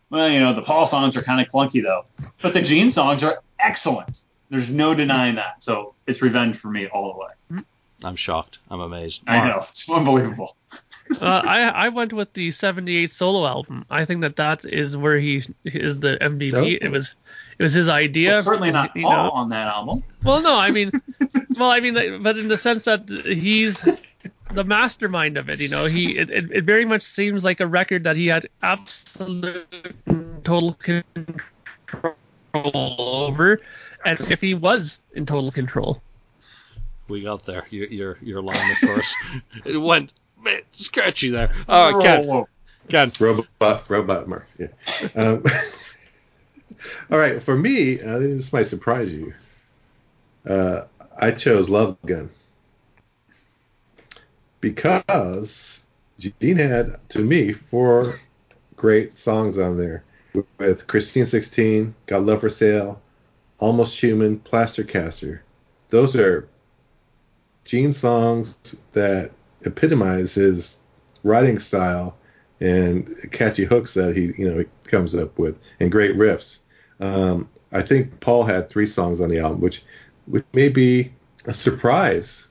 [0.10, 2.06] well, you know, the Paul songs are kind of clunky though,
[2.42, 4.24] but the Gene songs are excellent.
[4.50, 5.62] There's no denying that.
[5.64, 7.64] So it's Revenge for me all the way.
[8.04, 8.60] I'm shocked.
[8.70, 9.26] I'm amazed.
[9.26, 9.44] Mark.
[9.44, 10.56] I know it's unbelievable.
[11.22, 13.86] uh, I I went with the '78 solo album.
[13.90, 16.80] I think that that is where he is the MVP.
[16.82, 17.16] It was
[17.58, 18.32] it was his idea.
[18.32, 19.32] Well, certainly not Paul know.
[19.32, 20.04] on that album.
[20.24, 20.92] Well, no, I mean,
[21.58, 23.82] well, I mean, but in the sense that he's
[24.52, 25.60] the mastermind of it.
[25.60, 28.48] You know, he it, it, it very much seems like a record that he had
[28.62, 29.68] absolute
[30.44, 32.16] total control
[32.54, 33.60] over,
[34.06, 36.02] and if he was in total control.
[37.10, 37.66] We got there.
[37.70, 39.16] Your your, your line, of course.
[39.66, 41.52] it went man, scratchy there.
[41.68, 42.46] All right, Ken.
[42.88, 43.12] Ken.
[43.20, 44.48] Robot, robot, Mark.
[44.58, 44.68] Yeah.
[45.16, 45.44] Um,
[47.12, 49.34] all right, for me, uh, this might surprise you.
[50.48, 50.86] Uh,
[51.18, 52.30] I chose Love Gun
[54.62, 55.82] because
[56.20, 58.16] Gene had, to me, four
[58.76, 60.04] great songs on there.
[60.58, 63.02] with Christine 16, Got Love for Sale,
[63.60, 65.44] Almost Human, Plaster Caster.
[65.90, 66.48] Those are
[67.66, 68.58] Gene songs
[68.94, 69.32] that
[69.66, 70.80] epitomize his
[71.24, 72.16] writing style
[72.62, 76.58] and catchy hooks that he you know he comes up with and great riffs.
[77.00, 79.84] Um, I think Paul had three songs on the album, which
[80.26, 81.12] which may be
[81.46, 82.48] a surprise.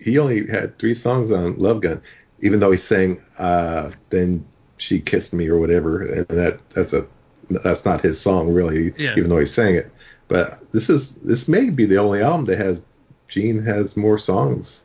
[0.00, 2.00] He only had three songs on Love Gun,
[2.40, 4.44] even though he sang uh, "Then
[4.76, 7.06] She Kissed Me" or whatever, and that that's a
[7.50, 9.14] that's not his song really, Yeah.
[9.16, 9.90] even though he sang it.
[10.28, 12.80] But this is this may be the only album that has
[13.28, 14.82] Gene has more songs,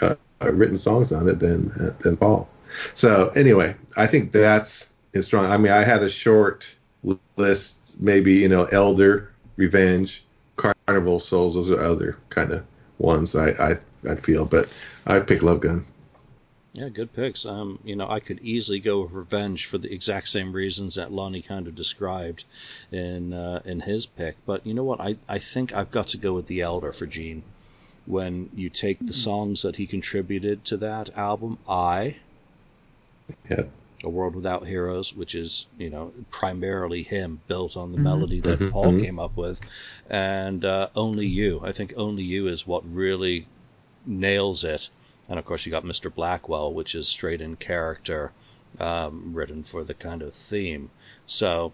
[0.00, 2.48] uh, uh, written songs on it than uh, than Paul.
[2.94, 5.46] So anyway, I think that's is strong.
[5.50, 6.66] I mean, I had a short
[7.36, 10.24] list, maybe you know, Elder, Revenge,
[10.56, 11.54] Carnival Souls.
[11.54, 12.64] Those are other kind of
[12.98, 13.76] ones I I
[14.08, 14.68] I feel, but
[15.06, 15.84] I pick Love Gun.
[16.72, 17.44] Yeah, good picks.
[17.44, 21.12] Um, you know, I could easily go with Revenge for the exact same reasons that
[21.12, 22.44] Lonnie kind of described
[22.90, 24.36] in uh, in his pick.
[24.46, 25.00] But you know what?
[25.00, 27.42] I, I think I've got to go with The Elder for Gene.
[28.06, 32.16] When you take the songs that he contributed to that album, I,
[33.48, 33.64] Yeah.
[34.04, 38.02] A World Without Heroes, which is, you know, primarily him built on the Mhm.
[38.02, 39.00] melody that Mhm, Paul mhm.
[39.00, 39.60] came up with,
[40.10, 41.60] and uh, Only You.
[41.62, 43.46] I think Only You is what really
[44.04, 44.90] nails it.
[45.28, 46.12] And of course, you got Mr.
[46.12, 48.32] Blackwell, which is straight in character,
[48.80, 50.90] um, written for the kind of theme.
[51.28, 51.72] So,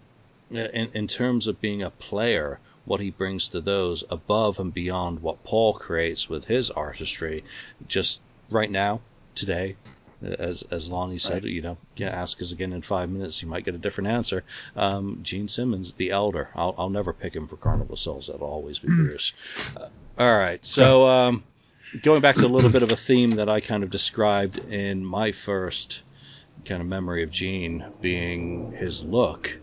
[0.51, 5.21] in, in terms of being a player, what he brings to those above and beyond
[5.21, 7.43] what Paul creates with his artistry,
[7.87, 8.99] just right now,
[9.35, 9.75] today,
[10.23, 13.75] as as Lonnie said, you know, ask us again in five minutes, you might get
[13.75, 14.43] a different answer.
[14.75, 18.25] Um, Gene Simmons, the elder, I'll I'll never pick him for Carnival Souls.
[18.25, 19.33] That'll always be Bruce.
[19.77, 21.43] Uh, all right, so um,
[22.01, 25.05] going back to a little bit of a theme that I kind of described in
[25.05, 26.01] my first
[26.65, 29.59] kind of memory of Gene being his look.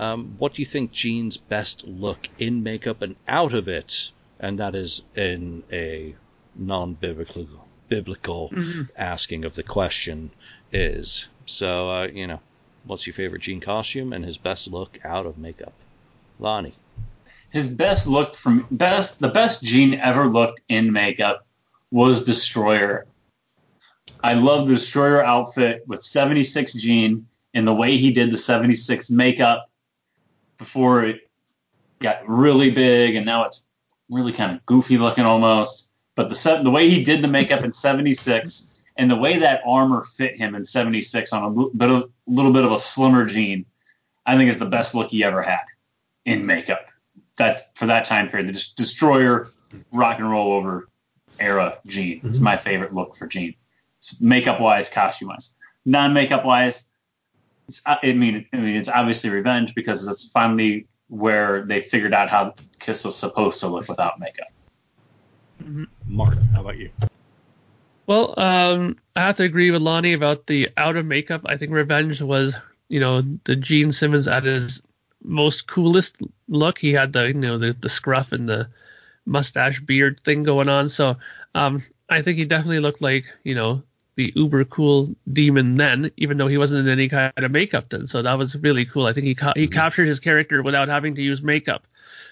[0.00, 4.58] Um, what do you think Gene's best look in makeup and out of it, and
[4.58, 6.14] that is in a
[6.56, 7.46] non-biblical
[7.90, 8.88] biblical Mhm.
[8.96, 10.30] asking of the question
[10.72, 11.28] is?
[11.44, 12.40] So uh, you know,
[12.84, 15.74] what's your favorite Gene costume and his best look out of makeup?
[16.38, 16.74] Lonnie.
[17.50, 21.46] His best look from best the best Gene ever looked in makeup
[21.90, 23.06] was Destroyer.
[24.22, 29.10] I love the Destroyer outfit with 76 Gene and the way he did the 76
[29.10, 29.69] makeup
[30.60, 31.28] before it
[31.98, 33.64] got really big and now it's
[34.08, 35.90] really kind of goofy looking almost.
[36.14, 40.02] But the the way he did the makeup in 76 and the way that armor
[40.02, 43.64] fit him in 76 on a little bit of, little bit of a slimmer Gene,
[44.26, 45.62] I think is the best look he ever had
[46.26, 46.86] in makeup.
[47.36, 49.50] That for that time period, the Des- Destroyer
[49.92, 50.88] rock and roll over
[51.38, 52.20] era Gene.
[52.24, 52.42] It's Mhm.
[52.42, 53.54] my favorite look for Gene.
[54.20, 55.54] Makeup wise, costume wise,
[55.86, 56.89] non makeup wise.
[57.70, 62.12] It's, I I mean, I mean, it's obviously Revenge because it's finally where they figured
[62.12, 64.48] out how Kiss was supposed to look without makeup.
[66.08, 66.90] Mark, how about you?
[68.08, 71.42] Well, um, I have to agree with Lonnie about the out of makeup.
[71.46, 72.56] I think Revenge was,
[72.88, 74.82] you know, the Gene Simmons at his
[75.22, 76.16] most coolest
[76.48, 76.76] look.
[76.76, 78.68] He had the, you know, the, the scruff and the
[79.26, 80.88] mustache beard thing going on.
[80.88, 81.18] So,
[81.54, 83.84] um, I think he definitely looked like, you know,
[84.20, 88.06] the uber cool demon then, even though he wasn't in any kind of makeup then.
[88.06, 89.06] So that was really cool.
[89.06, 91.86] I think he ca- he captured his character without having to use makeup.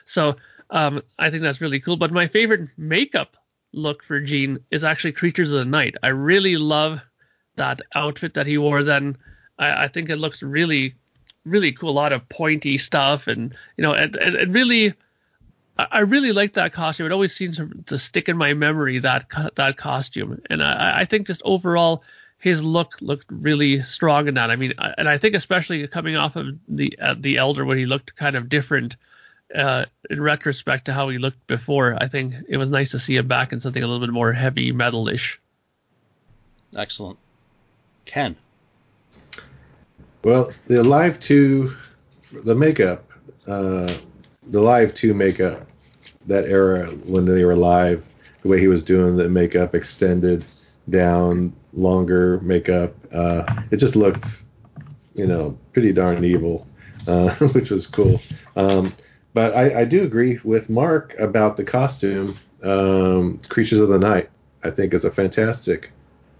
[0.04, 0.36] So,
[0.68, 1.96] um, I think that's really cool.
[1.96, 3.38] But my favorite makeup
[3.72, 5.94] look for Gene is actually Creatures of the Night.
[6.02, 7.00] I really love
[7.56, 9.16] that outfit that he wore then.
[9.58, 10.94] I, I think it looks really,
[11.46, 11.90] really cool.
[11.90, 14.92] A lot of pointy stuff, and you know, and, and, and really,
[15.78, 17.06] I, I really like that costume.
[17.06, 21.04] It always seems to, to stick in my memory that that costume, and I, I
[21.04, 22.02] think just overall.
[22.40, 24.48] His look looked really strong in that.
[24.48, 27.84] I mean, and I think especially coming off of the uh, the Elder when he
[27.84, 28.94] looked kind of different
[29.54, 33.16] uh, in retrospect to how he looked before, I think it was nice to see
[33.16, 35.40] him back in something a little bit more heavy metal-ish.
[36.76, 37.18] Excellent.
[38.04, 38.36] Ken.
[40.24, 41.74] Well, the Alive 2,
[42.44, 43.10] the makeup,
[43.46, 43.92] uh,
[44.48, 45.66] the Alive 2 makeup,
[46.28, 48.04] that era when they were live,
[48.42, 50.44] the way he was doing the makeup, extended
[50.90, 54.42] down, longer makeup, uh, it just looked,
[55.14, 56.66] you know, pretty darn evil,
[57.06, 58.20] uh, which was cool.
[58.56, 58.92] Um,
[59.34, 62.36] but I, I do agree with Mark about the costume.
[62.62, 64.30] Um, Creatures of the Night,
[64.64, 65.90] I think, is a fantastic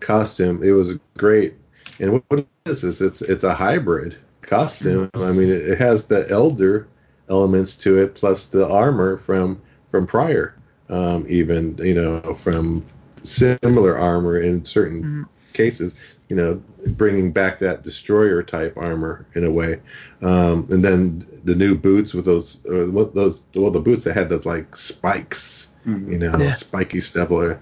[0.00, 0.62] costume.
[0.62, 1.54] It was great.
[2.00, 3.00] And what, what is this?
[3.00, 5.10] It's it's a hybrid costume.
[5.14, 6.88] I mean, it, it has the elder
[7.28, 9.60] elements to it, plus the armor from
[9.90, 10.54] from prior,
[10.88, 12.84] um, even you know from
[13.22, 15.26] similar armor in certain Mhm.
[15.52, 15.96] cases,
[16.28, 16.62] you know,
[16.96, 19.80] bringing back that destroyer type armor in a way.
[20.22, 24.28] Um, and then the new boots with those uh, those well the boots that had
[24.28, 26.12] those like spikes, Mhm.
[26.12, 26.52] you know, Yeah.
[26.52, 27.58] spiky stuff or,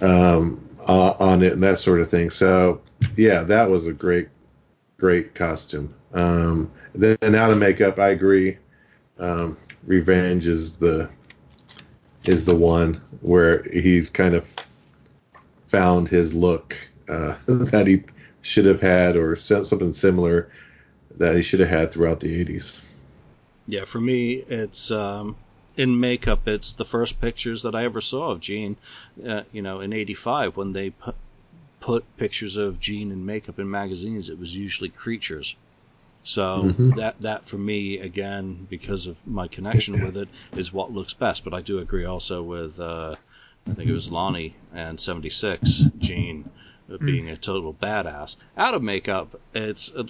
[0.00, 2.30] um, uh, on it and that sort of thing.
[2.30, 2.80] So
[3.16, 4.28] yeah, that was a great
[4.98, 5.92] great costume.
[6.14, 8.58] Um, then out of makeup, I agree.
[9.18, 11.08] Um, Revenge is the
[12.24, 14.48] is the one where he kind of
[15.68, 16.76] found his look
[17.08, 18.04] uh, that he
[18.42, 20.50] should have had, or something similar
[21.18, 22.80] that he should have had throughout the 80s.
[23.66, 25.36] Yeah, for me, it's um,
[25.76, 26.48] in makeup.
[26.48, 28.76] It's the first pictures that I ever saw of Gene.
[29.26, 31.14] Uh, you know, in '85 when they put
[31.80, 35.56] put pictures of Gene in makeup in magazines, it was usually creatures.
[36.24, 36.96] So Mhm.
[36.96, 41.42] that that for me again, because of my connection with it, is what looks best.
[41.44, 43.16] But I do agree also with uh,
[43.68, 46.44] I think it was Lonnie and '76 Gene
[46.92, 48.36] uh, being a total badass.
[48.56, 50.04] Out of makeup, it's uh,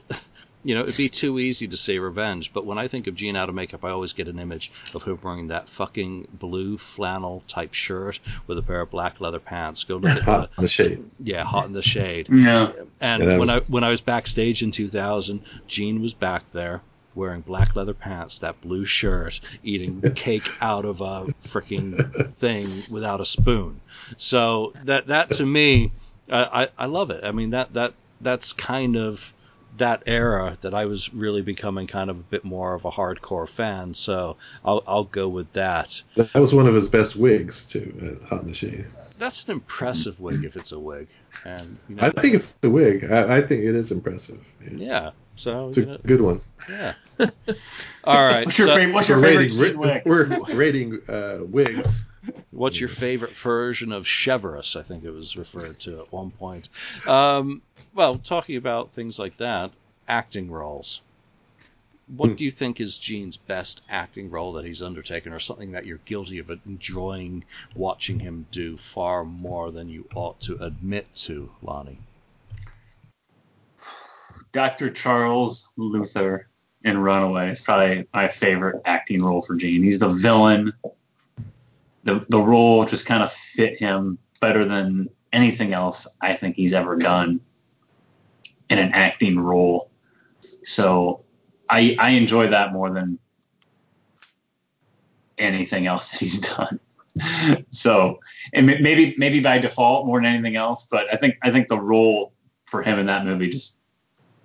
[0.64, 2.52] you know it'd be too easy to say revenge.
[2.52, 5.02] But when I think of Gene out of makeup, I always get an image of
[5.04, 9.84] him wearing that fucking blue flannel type shirt with a pair of black leather pants.
[9.84, 11.04] Go look at Hot the in the shade.
[11.20, 12.28] yeah, hot in the shade.
[12.32, 12.72] Yeah.
[13.00, 16.50] And Yeah, that when was- I when I was backstage in 2000, Gene was back
[16.52, 16.80] there
[17.14, 23.20] wearing black leather pants, that blue shirt, eating cake out of a freaking thing without
[23.20, 23.80] a spoon.
[24.16, 25.90] So that that to me,
[26.30, 27.22] I, I I love it.
[27.24, 29.32] I mean that that that's kind of
[29.78, 33.48] that era that I was really becoming kind of a bit more of a hardcore
[33.48, 33.94] fan.
[33.94, 36.02] So I'll I'll go with that.
[36.16, 38.18] That was one of his best wigs too.
[38.22, 38.86] Uh, Hot in the shade.
[39.18, 41.08] That's an impressive wig if it's a wig.
[41.44, 43.10] And you know, I think it's the wig.
[43.10, 44.44] I, I think it is impressive.
[44.70, 45.10] yeah.
[45.36, 46.40] So It's a you know, good one.
[46.68, 46.94] Yeah.
[48.04, 48.44] All right.
[48.44, 50.02] What's your, so favorite, what's your We're favorite rating, Gene wig?
[50.06, 52.04] we're rating uh, wigs.
[52.52, 54.76] What's your favorite version of Cheverus?
[54.76, 56.68] I think it was referred to at one point.
[57.06, 57.62] Um,
[57.94, 59.72] well, talking about things like that,
[60.06, 61.00] acting roles.
[62.08, 62.34] What Hmm.
[62.36, 66.00] do you think is Gene's best acting role that he's undertaken, or something that you're
[66.04, 67.44] guilty of enjoying
[67.74, 71.98] watching him do far more than you ought to admit to, Lonnie?
[74.52, 74.90] Dr.
[74.90, 76.48] Charles Luther
[76.84, 79.82] in Runaway is probably my favorite acting role for Gene.
[79.82, 80.72] He's the villain.
[82.04, 86.72] The the role just kind of fit him better than anything else I think he's
[86.72, 87.40] ever done
[88.68, 89.90] in an acting role.
[90.62, 91.24] So
[91.68, 93.18] I I enjoy that more than
[95.38, 96.80] anything else that he's done.
[97.70, 98.18] so
[98.52, 101.80] and maybe maybe by default more than anything else, but I think I think the
[101.80, 102.32] role
[102.66, 103.76] for him in that movie just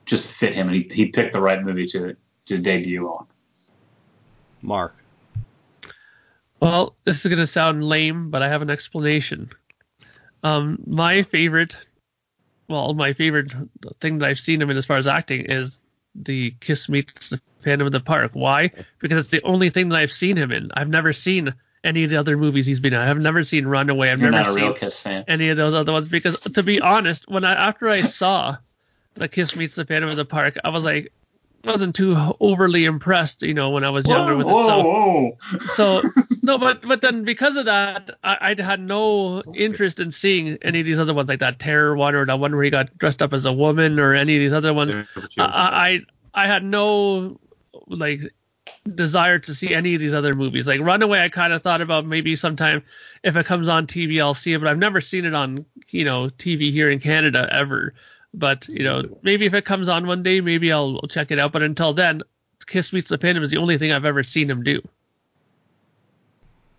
[0.05, 3.27] just fit him, and he, he picked the right movie to to debut on.
[4.61, 4.95] Mark.
[6.59, 9.49] Well, this is going to sound lame, but I have an explanation.
[10.43, 11.77] Um, my favorite,
[12.67, 13.53] well, my favorite
[13.99, 15.79] thing that I've seen him in as far as acting is
[16.15, 18.31] the Kiss Meets the Phantom of the Park.
[18.33, 18.71] Why?
[18.99, 20.71] Because it's the only thing that I've seen him in.
[20.73, 21.53] I've never seen
[21.83, 22.99] any of the other movies he's been in.
[22.99, 24.09] I've never seen Runaway.
[24.09, 25.25] I've You're never seen real Kiss fan.
[25.27, 28.57] any of those other ones because, to be honest, when I after I saw
[29.13, 31.11] the Kiss Meets the Phantom of the Park, I was like,
[31.63, 34.51] wasn't too overly impressed, you know, when I was younger Whoa, with it.
[34.51, 35.37] So whoa, whoa.
[35.73, 36.01] so
[36.43, 40.79] no, but but then because of that, I, I had no interest in seeing any
[40.79, 43.21] of these other ones like that terror one or that one where he got dressed
[43.21, 44.95] up as a woman or any of these other ones.
[45.37, 46.01] I I,
[46.33, 47.39] I had no
[47.87, 48.21] like
[48.95, 50.67] desire to see any of these other movies.
[50.67, 52.83] Like Runaway, I kind of thought about maybe sometime
[53.23, 56.05] if it comes on TV, I'll see it, but I've never seen it on you
[56.05, 57.93] know TV here in Canada ever.
[58.37, 61.51] But you know, maybe if it comes on one day, maybe I'll check it out.
[61.51, 62.21] But until then,
[62.65, 64.81] Kiss Meets the Phantom is the only thing I've ever seen him do.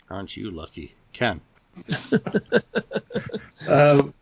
[0.08, 0.94] Aren't you lucky?
[1.12, 1.40] Ken.
[3.66, 4.14] Um,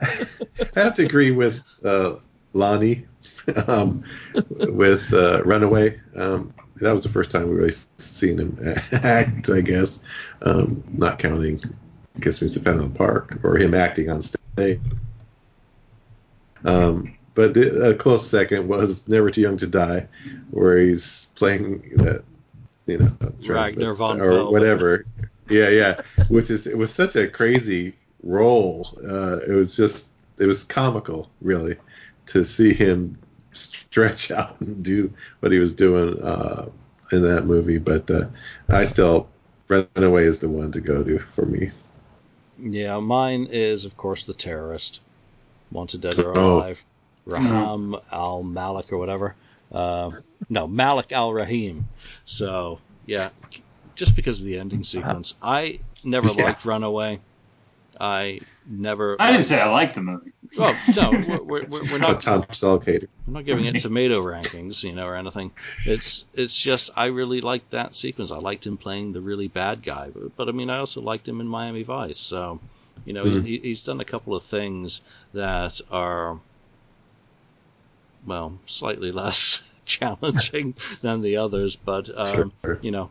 [0.00, 2.16] I have to agree with uh,
[2.52, 3.06] Lonnie
[3.66, 4.04] um,
[4.50, 6.00] with uh, Runaway.
[6.14, 9.98] Um, that was the first time we really seen him act, I guess,
[10.42, 11.62] um, not counting
[12.20, 14.80] Kiss Me Phantom of the Park or him acting on stage.
[16.64, 20.06] Um, but the, a close second was Never Too Young to Die,
[20.50, 22.24] where he's playing that,
[22.86, 23.12] you know,
[23.46, 24.52] Ragnar von or Pelt.
[24.52, 25.04] whatever.
[25.48, 26.00] Yeah, yeah.
[26.28, 28.88] Which is it was such a crazy role.
[29.06, 31.76] Uh, it was just it was comical, really,
[32.26, 33.18] to see him
[33.52, 36.68] stretch out and do what he was doing uh,
[37.12, 37.78] in that movie.
[37.78, 38.26] But uh,
[38.68, 39.28] I still
[39.68, 41.70] Runaway is the one to go to for me.
[42.58, 45.00] Yeah, mine is of course the terrorist,
[45.70, 46.58] wanted dead or Oh.
[46.58, 46.84] alive,
[47.26, 49.34] Raham Al Malik or whatever.
[49.72, 50.12] Uh,
[50.48, 51.88] no, Malik Al Rahim.
[52.24, 53.30] So yeah,
[53.96, 56.44] just because of the ending sequence, I never Yeah.
[56.44, 57.20] liked Runaway.
[57.98, 59.16] I never.
[59.18, 60.32] I didn't say I liked the movie.
[60.58, 62.20] Well, no, we're, we're, we're, we're not.
[62.20, 63.08] Tom Selleck.
[63.26, 65.50] I'm not giving it tomato rankings, you know, or anything.
[65.86, 68.30] It's it's just I really liked that sequence.
[68.32, 71.26] I liked him playing the really bad guy, but, but I mean, I also liked
[71.26, 72.18] him in Miami Vice.
[72.18, 72.60] So,
[73.04, 73.44] you know, Mhm.
[73.44, 75.00] he, he's done a couple of things
[75.32, 76.38] that are,
[78.26, 82.78] well, slightly less challenging than the others, but um, Sure.
[82.82, 83.10] you know.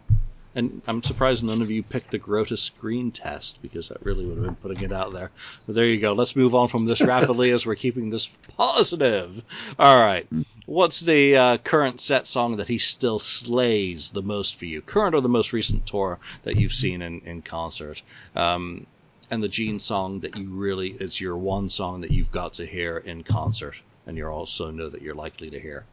[0.57, 4.37] And I'm surprised none of you picked the Grota screen test because that really would
[4.37, 5.29] have been putting it out there.
[5.65, 6.13] But there you go.
[6.13, 9.43] Let's move on from this rapidly as we're keeping this positive.
[9.77, 10.25] All right.
[10.65, 14.81] What's the uh, current set song that he still slays the most for you?
[14.81, 18.01] Current or the most recent tour that you've seen in, in concert?
[18.33, 18.87] Um,
[19.31, 22.65] and the Gene song that you really, it's your one song that you've got to
[22.65, 25.85] hear in concert and you also know that you're likely to hear.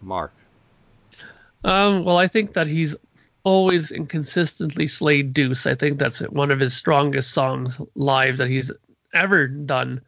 [0.00, 0.32] Mark.
[1.62, 2.96] Um, well, I think that he's
[3.44, 5.66] always and consistently slayed Deuce.
[5.66, 8.72] I think that's one of his strongest songs live that he's
[9.12, 10.00] ever done.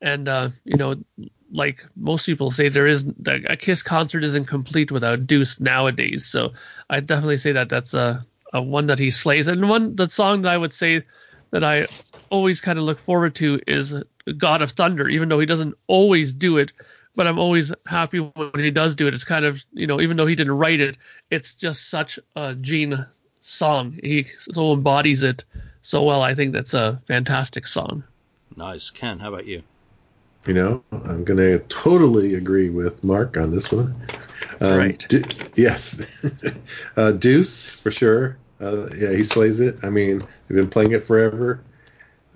[0.00, 0.96] And uh, you know,
[1.52, 6.26] like most people say, there is a Kiss concert isn't complete without Deuce nowadays.
[6.26, 6.52] So
[6.90, 9.48] I definitely say that that's a, a one that he slays.
[9.48, 11.02] And one the song that I would say
[11.52, 11.86] that I
[12.30, 13.94] always kind of look forward to is
[14.36, 16.72] God of Thunder, even though he doesn't always do it.
[17.14, 19.14] But I'm always happy when he does do it.
[19.14, 20.96] It's kind of, you know, even though he didn't write it,
[21.30, 23.06] it's just such a Gene
[23.42, 23.98] song.
[24.02, 25.44] He so embodies it
[25.82, 26.22] so well.
[26.22, 28.02] I think that's a fantastic song.
[28.56, 28.88] Nice.
[28.88, 29.62] Ken, how about you?
[30.46, 33.94] You know, I'm going to totally agree with Mark on this one.
[34.60, 35.06] Um, Right.
[35.08, 35.22] Du-
[35.54, 36.00] yes.
[36.96, 38.38] uh, Deuce, for sure.
[38.62, 39.76] Uh, yeah, he slays it.
[39.82, 41.62] I mean, they've been playing it forever.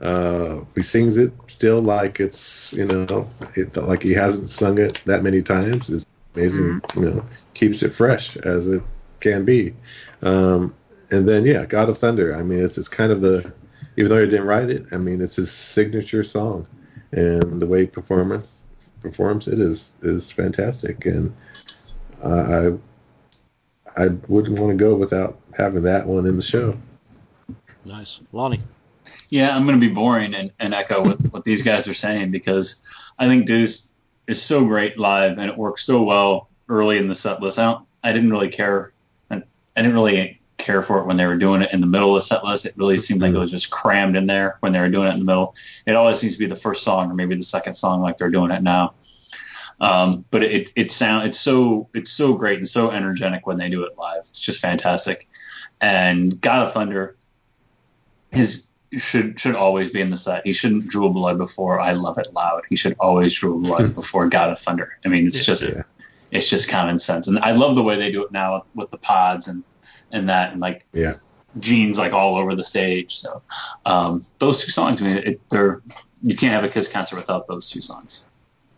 [0.00, 5.00] Uh, he sings it still like it's, you know, it, like he hasn't sung it
[5.06, 5.88] that many times.
[5.88, 6.04] It's
[6.34, 7.24] amazing, you know,
[7.54, 8.82] keeps it fresh as it
[9.20, 9.74] can be.
[10.22, 10.74] Um,
[11.10, 12.36] and then, yeah, God of Thunder.
[12.36, 13.52] I mean, it's, it's kind of the,
[13.96, 16.66] even though he didn't write it, I mean, it's his signature song
[17.12, 18.64] and the way he performance
[19.00, 21.34] performs it is is fantastic and
[22.24, 22.72] I
[23.96, 26.76] I wouldn't want to go without having that one in the show.
[27.84, 28.20] Nice.
[28.32, 28.62] Lonnie.
[29.30, 32.30] Yeah, I'm going to be boring and, and echo what, what these guys are saying
[32.30, 32.82] because
[33.18, 33.92] I think Deuce
[34.26, 37.58] is so great live and it works so well early in the set list.
[37.58, 38.92] I, don't, I didn't really care.
[39.30, 39.42] I,
[39.76, 42.22] I didn't really care for it when they were doing it in the middle of
[42.22, 42.66] the set list.
[42.66, 45.14] It really seemed like it was just crammed in there when they were doing it
[45.14, 45.54] in the middle.
[45.86, 48.30] It always seems to be the first song or maybe the second song like they're
[48.30, 48.94] doing it now.
[49.80, 53.68] Um, but it it sound it's so it's so great and so energetic when they
[53.68, 54.20] do it live.
[54.20, 55.28] It's just fantastic.
[55.80, 57.16] And God of Thunder
[58.30, 58.66] his
[58.96, 60.46] should should always be in the set.
[60.46, 62.62] He shouldn't drool blood before I love it loud.
[62.68, 64.96] He should always drool blood before God of Thunder.
[65.04, 65.82] I mean, it's just Yeah.
[66.30, 67.28] it's just common sense.
[67.28, 69.64] And I love the way they do it now with the pods and
[70.12, 71.14] and that and like Yeah.
[71.58, 73.18] Gene's like all over the stage.
[73.18, 73.42] So
[73.86, 75.82] um, those two songs, I mean, it, they're
[76.22, 78.26] you can't have a Kiss concert without those two songs.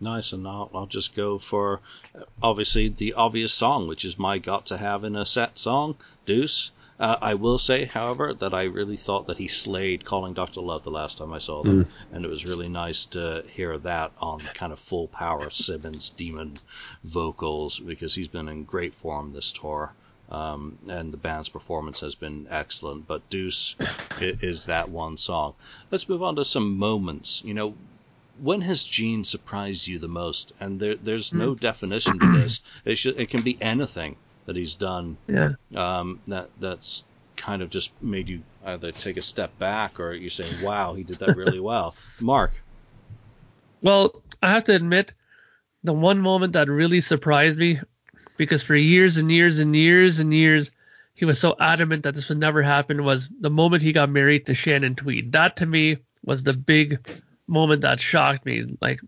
[0.01, 1.81] Nice, and I'll, I'll just go for
[2.15, 5.97] uh, obviously the obvious song, which is my got to have in a set song,
[6.27, 6.71] Deuce.
[7.01, 10.61] Uh, I will say, however, that I really thought that he slayed Calling Dr.
[10.61, 14.11] Love the last time I saw them, and it was really nice to hear that
[14.21, 16.55] on kind of full power Simmons demon
[17.05, 19.93] vocals because he's been in great form this tour.
[20.31, 23.77] Um, and the band's performance has been excellent, but Deuce
[24.21, 25.55] is that one song.
[25.91, 27.43] Let's move on to some moments.
[27.45, 27.75] You know,
[28.41, 30.53] when has Gene surprised you the most?
[30.61, 32.61] And there, there's no definition to this.
[32.85, 34.17] It should, it can be anything
[34.47, 35.53] that he's done Yeah.
[35.77, 37.05] um, that that's
[37.37, 41.05] kind of just made you either take a step back or you say, "Wow, he
[41.05, 42.53] did that really well." Mark,
[43.83, 45.15] Well, I have to admit,
[45.85, 47.81] the one moment that really surprised me,
[48.37, 50.71] because for years and years and years and years,
[51.15, 54.47] he was so adamant that this would never happen, was the moment he got married
[54.47, 55.33] to Shannon Tweed.
[55.33, 56.99] That to me was the big
[57.49, 58.77] moment that shocked me.
[58.81, 59.01] Like,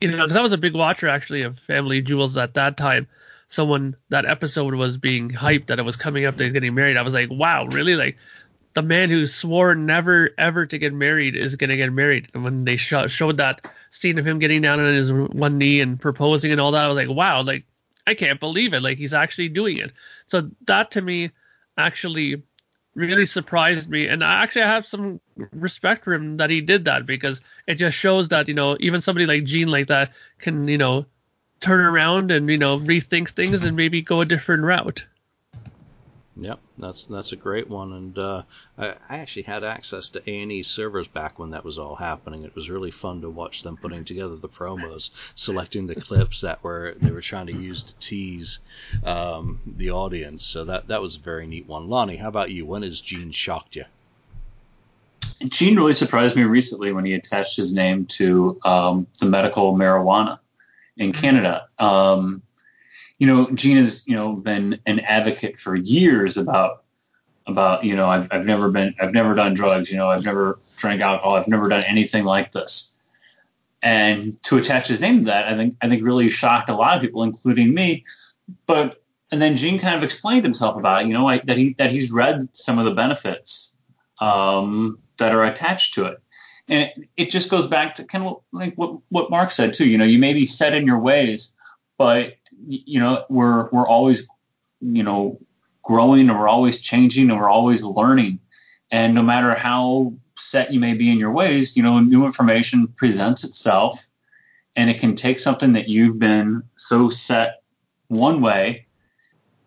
[0.00, 3.06] you know, because I was a big watcher actually of Family Jewels at that time.
[3.48, 6.74] So when that episode was being hyped that it was coming up that he's getting
[6.74, 7.94] married, I was like, wow, really?
[7.94, 8.16] Like,
[8.74, 12.28] the man who swore never ever to get married is going to get married.
[12.34, 15.80] And when they sh- showed that scene of him getting down on his one knee
[15.80, 17.64] and proposing and all that, I was like, wow, like
[18.06, 18.80] I can't believe it.
[18.80, 19.92] Like he's actually doing it.
[20.26, 21.30] So that to me
[21.78, 22.42] actually
[22.94, 24.06] really surprised me.
[24.06, 25.20] And I actually have some
[25.52, 29.00] respect for him that he did that because it just shows that, you know, even
[29.00, 31.06] somebody like Gene like that can, you know,
[31.60, 35.06] turn around and, you know, rethink things and maybe go a different route.
[36.36, 38.42] Yep, that's that's a great one, and uh,
[38.76, 41.94] I, I actually had access to A and E servers back when that was all
[41.94, 42.42] happening.
[42.42, 46.64] It was really fun to watch them putting together the promos, selecting the clips that
[46.64, 48.58] were they were trying to use to tease
[49.04, 50.44] um, the audience.
[50.44, 51.88] So that that was a very neat one.
[51.88, 52.66] Lonnie, how about you?
[52.66, 53.84] When has Gene shocked you?
[55.48, 60.38] Gene really surprised me recently when he attached his name to um, the medical marijuana
[60.96, 61.20] in Mm-hmm.
[61.20, 61.68] Canada.
[61.78, 62.42] Um,
[63.18, 66.84] you know, Gene has you know been an advocate for years about
[67.46, 69.90] about you know I've I've never been I've never done drugs.
[69.90, 71.36] You know, I've never drank alcohol.
[71.36, 72.98] I've never done anything like this.
[73.82, 76.96] And to attach his name to that, I think I think really shocked a lot
[76.96, 78.04] of people, including me.
[78.66, 81.08] But and then Gene kind of explained himself about it.
[81.08, 83.74] You know, like, that he that he's read some of the benefits
[84.20, 86.18] um, that are attached to it.
[86.68, 89.86] And it, it just goes back to kind of like what, what Mark said too.
[89.86, 91.52] You know, you may be set in your ways,
[91.98, 92.36] but
[92.66, 94.26] you know, we're we're always,
[94.80, 95.38] you know,
[95.82, 98.40] growing and we're always changing and we're always learning.
[98.90, 102.88] And no matter how set you may be in your ways, you know, new information
[102.88, 104.06] presents itself
[104.76, 107.62] and it can take something that you've been so set
[108.08, 108.86] one way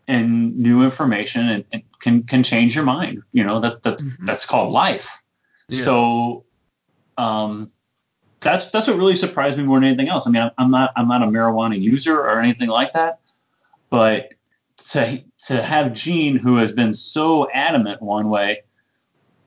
[0.08, 3.24] and new information and, and can can change your mind.
[3.32, 4.26] You know, that that's Mhm.
[4.26, 5.22] that's called life.
[5.70, 5.82] Yeah.
[5.82, 6.46] So
[7.18, 7.72] um,
[8.48, 10.26] that's that's what really surprised me more than anything else.
[10.26, 13.20] I mean, I'm, I'm not I'm not a marijuana user or anything like that,
[13.90, 14.34] but
[14.92, 18.64] to to have Gene, who has been so adamant one way,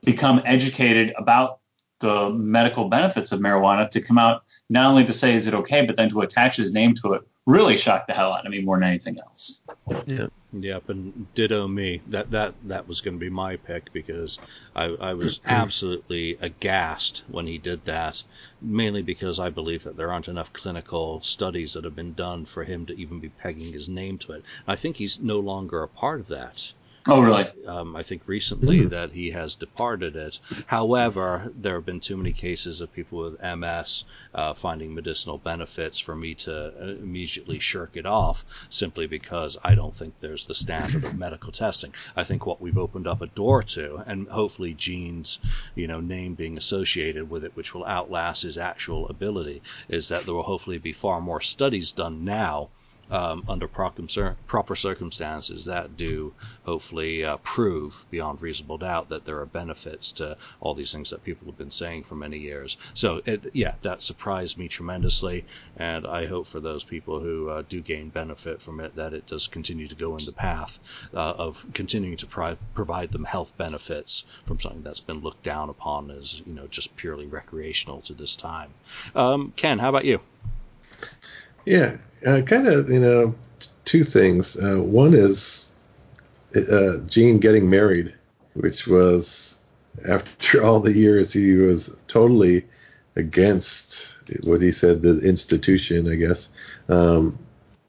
[0.03, 1.61] become educated about
[2.01, 5.85] the medical benefits of marijuana, to come out not only to say is it okay,
[5.87, 8.61] but then to attach his name to it, really shocked the hell out of me
[8.61, 9.63] more than anything else.
[10.07, 10.29] Yeah.
[10.53, 12.01] Yep, and ditto me.
[12.09, 14.39] That that that was going to be my pick because
[14.75, 18.25] I, I was absolutely aghast when he did that.
[18.61, 22.65] Mainly because I believe that there aren't enough clinical studies that have been done for
[22.65, 24.45] him to even be pegging his name to it.
[24.67, 26.73] I think he's no longer a part of that.
[27.07, 27.47] Oh, really?
[27.67, 28.91] Um, I think recently Mhm.
[28.91, 30.39] that he has departed it.
[30.67, 35.99] However, there have been too many cases of people with MS uh, finding medicinal benefits
[35.99, 40.55] for me to uh, immediately shirk it off simply because I don't think there's the
[40.55, 41.95] standard of medical testing.
[42.15, 45.39] I think what we've opened up a door to, and hopefully Gene's
[45.75, 50.27] you know name being associated with it, which will outlast his actual ability, is that
[50.27, 52.69] there will hopefully be far more studies done now
[53.11, 56.33] um, under proper, circumstances that do
[56.65, 61.25] hopefully uh, prove beyond reasonable doubt that there are benefits to all these things that
[61.25, 62.77] people have been saying for many years.
[62.95, 65.45] So, it, yeah, that surprised me tremendously,
[65.77, 69.27] and I hope for those people who uh, do gain benefit from it that it
[69.27, 70.79] does continue to go in the path
[71.15, 75.69] uh, of continuing to pri- provide them health benefits from something that's been looked down
[75.69, 78.71] upon as you know just purely recreational to this time.
[79.15, 80.21] Um, Ken, how about you?
[81.65, 81.97] Yeah,
[82.27, 84.57] uh, kind of, you know, t- two things.
[84.57, 85.71] Uh, one is
[86.57, 88.15] uh, Gene getting married,
[88.55, 89.57] which was
[90.09, 92.65] after all the years he was totally
[93.17, 96.49] against what he said the institution, I guess.
[96.89, 97.39] Um,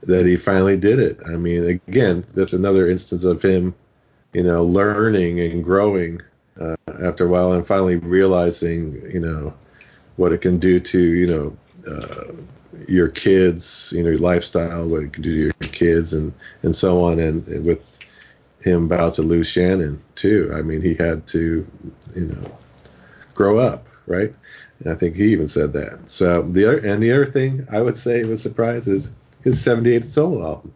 [0.01, 1.19] that he finally did it.
[1.27, 3.75] I mean, again, that's another instance of him,
[4.33, 6.19] you know, learning and growing
[6.59, 9.53] uh, after a while, and finally realizing, you know,
[10.15, 11.57] what it can do to, you know.
[11.87, 12.33] Uh,
[12.87, 16.75] your kids, you know, your lifestyle, what it can do to your kids, and and
[16.75, 17.19] so on.
[17.19, 17.97] And, and with
[18.63, 21.65] him about to lose Shannon too, I mean, he had to,
[22.15, 22.51] you know,
[23.33, 24.33] grow up, right?
[24.79, 26.09] And I think he even said that.
[26.09, 29.09] So the other and the other thing I would say was surprise is
[29.43, 30.73] his 78 solo album.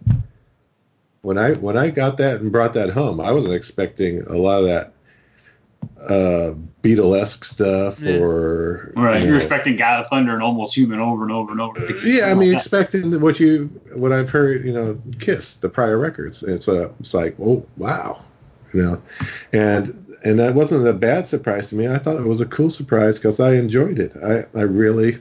[1.21, 4.59] When I when I got that and brought that home, I wasn't expecting a lot
[4.59, 4.94] of that
[6.09, 8.19] uh Beatlesque stuff Yeah.
[8.19, 9.17] or Right.
[9.21, 11.79] you You're know, expecting God of Thunder and Almost Human over and over and over.
[12.05, 13.65] yeah, I mean, expecting what you
[13.95, 16.43] what I've heard, you know, Kiss the prior records.
[16.43, 18.21] It's uh, it's like, oh wow,
[18.73, 19.01] you know,
[19.53, 21.87] and and that wasn't a bad surprise to me.
[21.87, 24.13] I thought it was a cool surprise because I enjoyed it.
[24.23, 25.19] I I really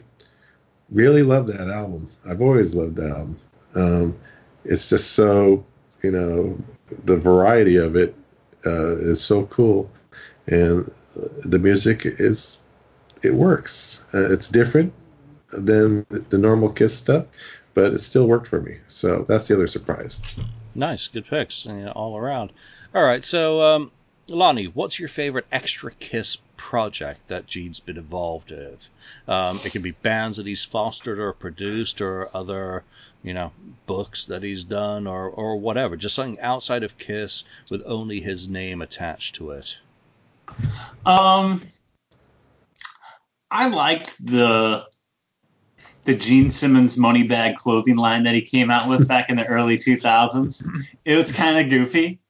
[0.91, 2.11] really love that album.
[2.29, 3.39] I've always loved that album.
[3.75, 4.17] Um,
[4.65, 5.65] it's just so
[6.03, 6.59] you know
[7.05, 8.15] the variety of it
[8.67, 9.91] uh, is so cool,
[10.47, 10.91] and
[11.45, 12.59] the music is
[13.23, 14.03] it works.
[14.13, 14.93] Uh, it's different
[15.53, 17.27] than the normal Kiss stuff,
[17.73, 18.79] but it still worked for me.
[18.89, 20.21] So that's the other surprise.
[20.75, 22.53] Nice, good picks you know, all around.
[22.95, 23.91] All right, so um,
[24.27, 28.89] Lonnie, what's your favorite extra Kiss project that Gene's been involved with?
[29.29, 32.85] Um, it can be bands that he's fostered or produced, or other,
[33.23, 33.53] you know,
[33.87, 35.97] books that he's done, or or whatever.
[35.97, 39.79] Just something outside of Kiss with only his name attached to it.
[41.07, 41.61] Um,
[43.51, 44.85] I liked the
[46.05, 49.47] the Gene Simmons money bag clothing line that he came out with back in the
[49.47, 50.67] early 2000s.
[51.05, 52.21] It was kind of goofy.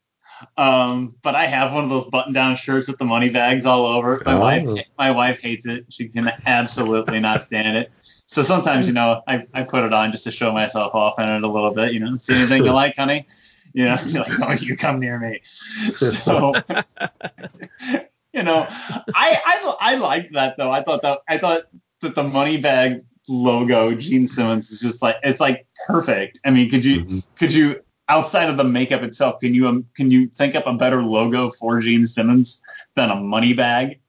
[0.57, 4.23] Um, but I have one of those button-down shirts with the money bags all over.
[4.25, 4.41] My Oh.
[4.41, 5.87] wife, my wife hates it.
[5.89, 7.91] She can absolutely not stand it.
[8.27, 11.29] So sometimes, you know, I, I put it on just to show myself off in
[11.29, 11.93] it a little bit.
[11.93, 13.27] You know, see anything you like, honey?
[13.73, 15.41] You know, you're like, don't you come near me.
[15.97, 16.55] So,
[18.33, 20.71] you know, I I I liked that though.
[20.71, 21.62] I thought that I thought
[22.01, 26.41] that the money bag logo, Gene Simmons, is just like it's like perfect.
[26.45, 27.19] I mean, could you mm-hmm.
[27.37, 30.73] could you outside of the makeup itself, can you um, can you think up a
[30.73, 32.62] better logo for Gene Simmons
[32.97, 34.01] than a money bag?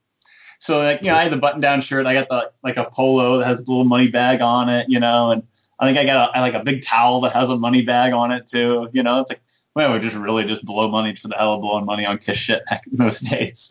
[0.59, 2.05] So like you know, I had the button down shirt.
[2.05, 4.99] I got the like a polo that has a little money bag on it, you
[4.99, 5.43] know, and
[5.79, 8.31] I think I got a, like a big towel that has a money bag on
[8.31, 8.89] it too.
[8.93, 9.41] You know, it's like
[9.75, 12.37] well, we just really just blow money for the hell of blowing money on Kiss
[12.37, 12.63] shit
[12.93, 13.69] those days.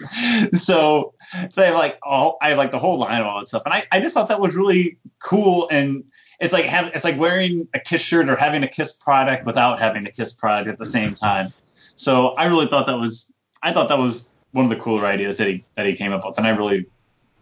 [0.52, 1.14] so,
[1.48, 3.84] so I like all I like the whole line of all that stuff, and I,
[3.90, 5.66] I just thought that was really cool.
[5.70, 6.04] And
[6.40, 9.80] it's like have, it's like wearing a Kiss shirt or having a Kiss product without
[9.80, 11.54] having a Kiss product at the same time.
[11.96, 13.32] So I really thought that was
[13.62, 16.26] I thought that was one of the cooler ideas that he that he came up
[16.26, 16.84] with, and I really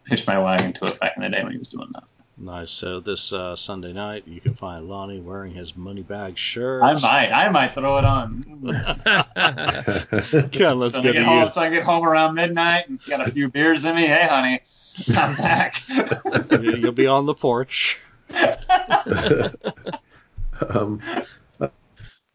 [0.07, 2.05] hitched my wagon to it back in the day when he was doing that.
[2.43, 2.73] Nice.
[2.73, 6.83] So this uh, Sunday night, you can find Lonnie wearing his money bag shirt.
[6.83, 7.31] I might.
[7.31, 8.45] I might throw it on.
[10.65, 13.49] On, let's so get, home, So I get home around midnight and got a few
[13.49, 14.07] beers in me.
[14.07, 14.61] Hey, honey,
[15.17, 15.83] I'm back.
[16.51, 18.01] You'll be on the porch.
[20.69, 21.01] um,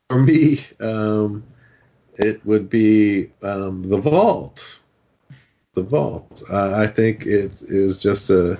[0.10, 1.44] for me, um,
[2.16, 4.80] it would be um, the vault.
[5.74, 6.44] The vault.
[6.50, 8.58] Uh, I think it, was just a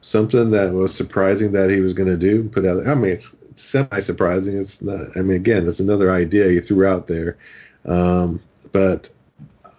[0.00, 2.48] something that was surprising that he was going to do.
[2.48, 2.86] Put out.
[2.86, 4.58] I mean, it's, semi surprising.
[4.58, 5.16] It's not.
[5.16, 7.36] I mean, again, it's another idea he threw out there.
[7.84, 8.40] Um,
[8.72, 9.10] but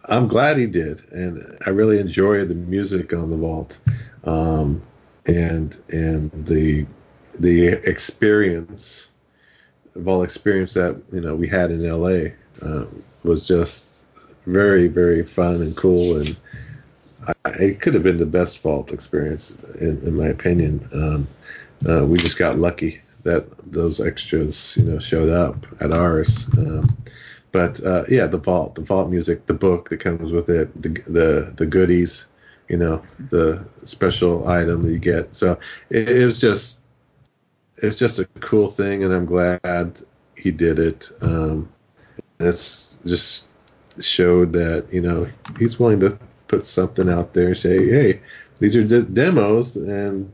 [0.06, 3.78] I'm glad he did, and I really enjoy the music on the vault,
[4.26, 4.82] um,
[5.26, 6.86] and and the
[7.40, 9.10] the experience,
[10.06, 12.34] all experience that you know we had in L.A.
[12.62, 12.86] Uh,
[13.24, 14.04] was just
[14.46, 16.36] very very fun and cool and
[17.28, 20.88] I, it could have been the best vault experience in, in my opinion.
[20.94, 21.28] Um,
[21.88, 26.48] uh, we just got lucky that those extras, you know, showed up at ours.
[26.58, 26.88] Um,
[27.52, 30.90] but uh, yeah, the vault, the vault music, the book that comes with it, the
[31.08, 32.28] the, the goodies,
[32.70, 35.36] you know, the special item that you get.
[35.36, 35.60] So
[35.90, 36.80] it, it was just
[37.78, 40.02] it's just a cool thing, and I'm glad
[40.36, 41.12] he did it.
[41.22, 41.72] Um,
[42.40, 43.48] it's just
[44.00, 45.28] showed that you know
[45.60, 46.18] he's willing to
[46.52, 48.22] put something out there and say, hey,
[48.60, 50.32] these are d- demos, and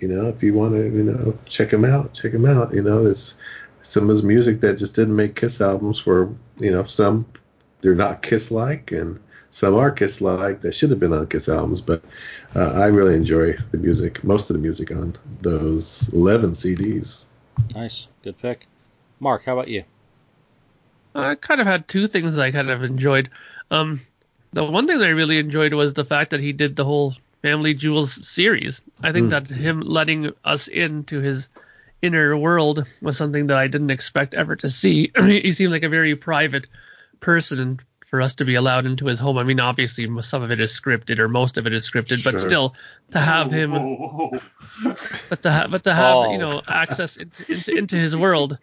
[0.00, 2.72] you know, if you want to, you know, check them out, check them out.
[2.72, 3.36] You know, it's
[3.82, 7.26] some of his music that just didn't make Kiss albums for, you know, some
[7.82, 11.48] they're not Kiss like, and some are Kiss like that should have been on Kiss
[11.48, 11.82] albums.
[11.82, 12.02] But
[12.56, 17.24] uh, I really enjoy the music, most of the music on those 11 CDs.
[17.74, 18.66] Nice, good pick.
[19.20, 19.84] Mark, how about you?
[21.14, 23.28] I kind of had two things I kind of enjoyed.
[23.70, 24.00] Um,
[24.52, 27.14] the one thing that I really enjoyed was the fact that he did the whole
[27.42, 28.82] Family Jewels series.
[29.02, 29.30] I think mm.
[29.30, 31.48] that him letting us into his
[32.02, 35.12] inner world was something that I didn't expect ever to see.
[35.16, 36.66] he seemed like a very private
[37.20, 37.80] person,
[38.10, 40.78] for us to be allowed into his home, I mean, obviously some of it is
[40.78, 42.32] scripted or most of it is scripted, sure.
[42.32, 42.74] but still
[43.12, 43.70] to have him,
[45.30, 46.32] but to have, but to have oh.
[46.32, 48.58] you know access into, into into his world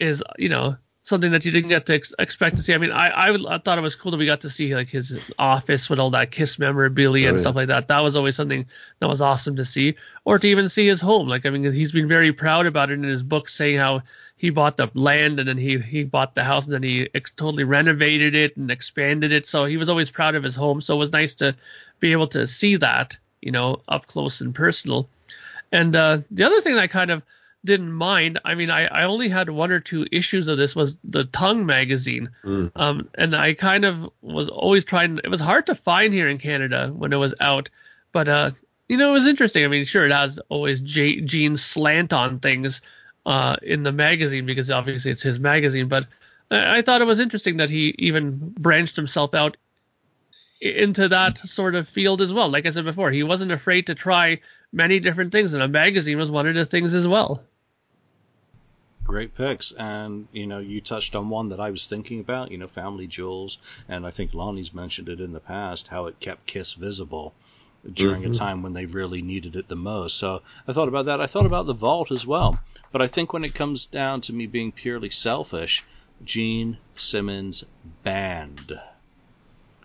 [0.00, 2.74] is you know something that you didn't get to ex- expect to see.
[2.74, 4.74] I mean, I I, would, I, thought it was cool that we got to see
[4.74, 7.42] like his office with all that Kiss memorabilia oh, and yeah.
[7.42, 7.88] stuff like that.
[7.88, 8.66] That was always something
[8.98, 11.28] that was awesome to see, or to even see his home.
[11.28, 14.02] Like I mean, he's been very proud about it in his book, saying how
[14.36, 17.30] he bought the land and then he he bought the house and then he ex-
[17.32, 19.46] totally renovated it and expanded it.
[19.46, 20.80] So he was always proud of his home.
[20.80, 21.54] So it was nice to
[21.98, 25.08] be able to see that, you know, up close and personal.
[25.72, 27.22] And uh, the other thing that I kind of
[27.64, 28.40] didn't mind.
[28.44, 31.66] I mean, I, I only had one or two issues of this was the Tongue
[31.66, 32.70] magazine, mm.
[32.76, 35.18] um, and I kind of was always trying.
[35.22, 37.68] It was hard to find here in Canada when it was out,
[38.12, 38.50] but uh,
[38.88, 39.64] you know, it was interesting.
[39.64, 42.80] I mean, sure, it has always J- Gene's slant on things
[43.26, 46.06] uh, in the magazine because obviously it's his magazine, but
[46.50, 49.56] I, I thought it was interesting that he even branched himself out
[50.60, 52.48] into that sort of field as well.
[52.48, 54.40] Like I said before, he wasn't afraid to try
[54.72, 57.42] many different things, and a magazine was one of the things as well.
[59.10, 62.50] Great picks, and you know you touched on one that I was thinking about.
[62.50, 63.58] You know, Family Jewels,
[63.88, 67.34] and I think Lonnie's mentioned it in the past how it kept Kiss visible
[67.92, 68.32] during mm-hmm.
[68.32, 70.16] a time when they really needed it the most.
[70.16, 71.20] So I thought about that.
[71.20, 72.60] I thought about the Vault as well.
[72.92, 75.84] But I think when it comes down to me being purely selfish,
[76.24, 77.64] Gene Simmons
[78.02, 78.78] Band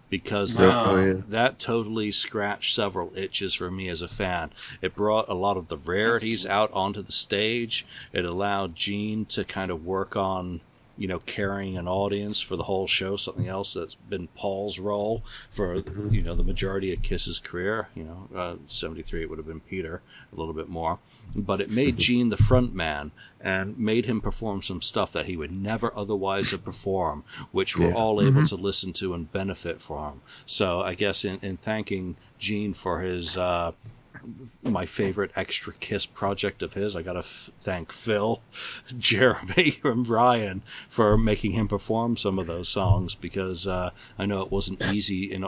[0.09, 1.21] because that, oh, yeah.
[1.29, 4.51] that totally scratched several itches for me as a fan.
[4.81, 7.85] It brought a lot of the rarities out onto the stage.
[8.13, 10.61] It allowed Gene to kind of work on
[10.97, 13.15] you know, carrying an audience for the whole show.
[13.17, 15.75] Something else that's been Paul's role for
[16.09, 17.87] you know the majority of Kiss's career.
[17.95, 20.99] You know, uh, '73 it would have been Peter a little bit more,
[21.35, 25.37] but it made Gene the front man and made him perform some stuff that he
[25.37, 27.95] would never otherwise have performed, which we're Yeah.
[27.95, 30.21] all able to listen to and benefit from.
[30.45, 33.71] So I guess in, in thanking Gene for his uh,
[34.63, 36.95] my favorite extra Kiss project of his.
[36.95, 38.41] I gotta f- thank Phil,
[38.97, 44.41] Jeremy, and Brian for making him perform some of those songs because uh, I know
[44.41, 45.45] it wasn't easy in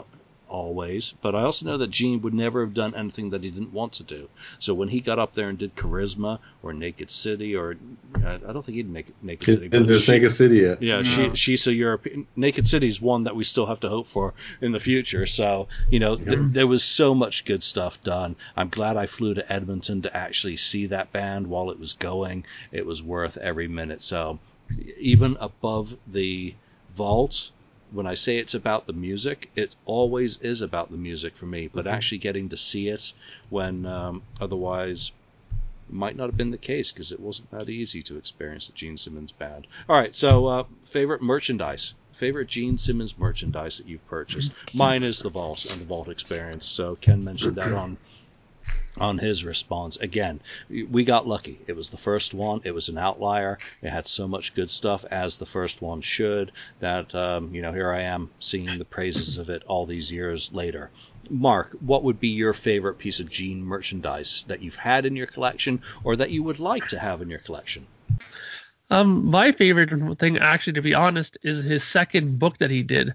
[0.48, 3.72] always, but I also know that Gene would never have done anything that he didn't
[3.72, 4.28] want to do.
[4.58, 7.76] So when he got up there and did Charisma or Naked City or
[8.16, 9.62] I I don't think he'd make Naked City.
[9.64, 10.82] And but there's she- Naked City yet.
[10.82, 12.26] yeah, she, she's a European.
[12.36, 15.26] Naked City's one that we still have to hope for in the future.
[15.26, 18.36] So, you know, th- there was so much good stuff done.
[18.56, 22.44] I'm glad I flew to Edmonton to actually see that band while it was going.
[22.72, 24.02] It was worth every minute.
[24.02, 24.38] So,
[24.98, 26.54] even above the
[26.94, 27.50] vault,
[27.90, 31.68] when I say it's about the music, it always is about the music for me.
[31.68, 33.12] But actually getting to see it
[33.50, 35.12] when um, otherwise
[35.90, 38.96] might not have been the case because it wasn't that easy to experience the Gene
[38.96, 39.66] Simmons band.
[39.88, 44.52] All right, so uh, favorite merchandise, favorite Gene Simmons merchandise that you've purchased.
[44.74, 46.66] Mine is the Vault and the Vault Experience.
[46.66, 47.96] So Ken mentioned that on
[49.00, 49.96] on his response.
[49.96, 51.60] Again, we got lucky.
[51.66, 52.60] It was the first one.
[52.64, 53.58] It was an outlier.
[53.82, 57.72] It had so much good stuff as the first one should that um, you know
[57.72, 60.90] here I am singing the praises of it all these years later.
[61.30, 65.26] Mark, what would be your favorite piece of Gene merchandise that you've had in your
[65.26, 67.86] collection or that you would like to have in your collection?
[68.90, 73.12] Um, my favorite thing, actually, to be honest, is his second book that he did.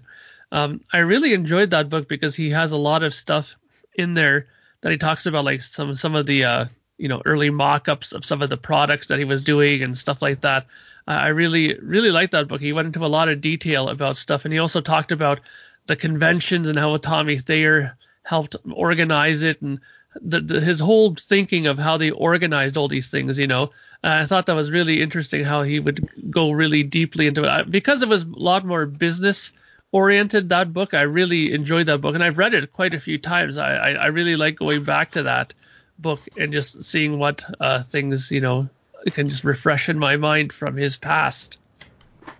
[0.52, 3.56] Um, I really enjoyed that book because he has a lot of stuff
[3.96, 4.46] in there
[4.84, 6.66] that he talks about, like some some of the uh,
[6.98, 10.20] you know early mock-ups of some of the products that he was doing and stuff
[10.20, 10.66] like that.
[11.08, 12.60] Uh, I really really liked that book.
[12.60, 15.40] He went into a lot of detail about stuff, and he also talked about
[15.86, 19.80] the conventions and how Tommy Thayer helped organize it and
[20.20, 23.64] the, the, his whole thinking of how they organized all these things, you know.
[24.04, 27.48] Uh, I thought that was really interesting how he would go really deeply into it.
[27.48, 29.52] Uh, Because it was a lot more business
[29.94, 32.16] oriented, that book, I really enjoyed that book.
[32.16, 33.56] And I've read it quite a few times.
[33.56, 35.54] I, I, I really like going back to that
[36.00, 38.68] book and just seeing what uh, things, you know,
[39.12, 41.58] can just refresh in my mind from his past.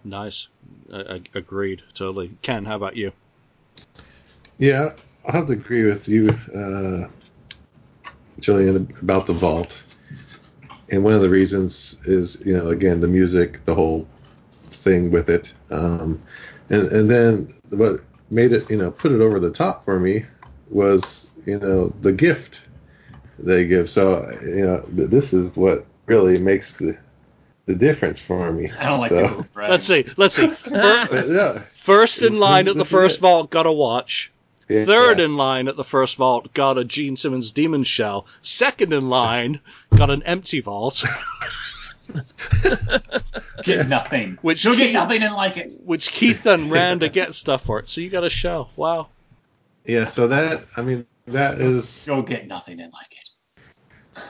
[0.03, 0.49] Nice.
[0.93, 2.37] I, I agreed totally.
[2.43, 3.13] Ken, how about you?
[4.59, 4.95] Yeah,
[5.25, 7.09] I'll have to agree with you, uh,
[8.41, 9.81] Julian, about the vault.
[10.91, 14.09] And one of the reasons is, you know, again, the music, the whole
[14.73, 15.55] thing with it.
[15.71, 16.21] Um,
[16.71, 18.01] and, and then what
[18.31, 20.25] made it, you know, put it over the top for me
[20.71, 22.62] was, you know, the gift
[23.39, 23.91] they give.
[23.91, 26.97] So, you know, this is what really makes the,
[27.67, 28.71] the difference for me.
[28.71, 29.47] I don't like so, people.
[29.57, 30.07] Let's see.
[30.17, 30.49] Let's see.
[30.49, 31.53] Fir- But, yeah.
[31.59, 34.33] First in line at the first vault, got a watch.
[34.69, 34.87] Yeah.
[34.87, 38.27] Third in line at the first vault, got a Gene Simmons Demon Shell.
[38.41, 39.61] Second in line,
[39.95, 41.05] got an empty vault,
[43.63, 44.39] Get nothing.
[44.43, 45.75] Which You'll get nothing and like it.
[45.85, 47.89] which Keith then ran to get stuff for it.
[47.89, 48.69] So you got a show.
[48.77, 49.09] Wow.
[49.85, 53.31] Yeah, so that, I mean, that is You'll get nothing and like it.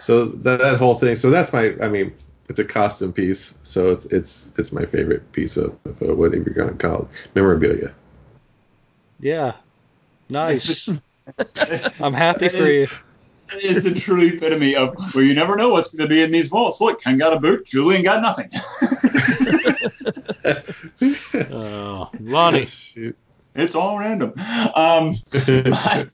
[0.01, 1.16] So that, that whole thing.
[1.16, 1.75] So that's my.
[1.83, 2.14] I mean,
[2.49, 3.55] it's a costume piece.
[3.62, 7.09] So it's it's it's my favorite piece of, of uh, whatever you're gonna call it,
[7.35, 7.93] memorabilia.
[9.20, 9.55] Yeah.
[10.29, 10.89] Nice.
[12.01, 12.87] I'm happy for you.
[13.51, 16.30] That is the true epitome of well, you never know what's going to be in
[16.30, 16.80] these vaults.
[16.80, 18.51] Look, Ken got a boot, Julian got nothing.
[21.51, 22.66] Oh, Lonnie.
[22.66, 23.16] Shoot.
[23.55, 24.32] it's all random.
[24.74, 25.14] Um,
[25.49, 26.07] my,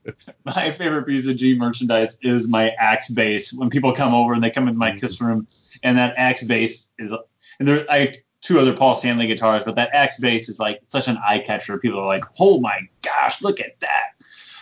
[0.44, 3.52] my favorite piece of G merchandise is my axe bass.
[3.52, 5.46] When people come over and they come into my kiss room,
[5.82, 7.14] and that axe bass is,
[7.58, 11.08] and there I two other Paul Stanley guitars, but that axe bass is like such
[11.08, 11.78] an eye catcher.
[11.78, 14.09] People are like, oh my gosh, look at that.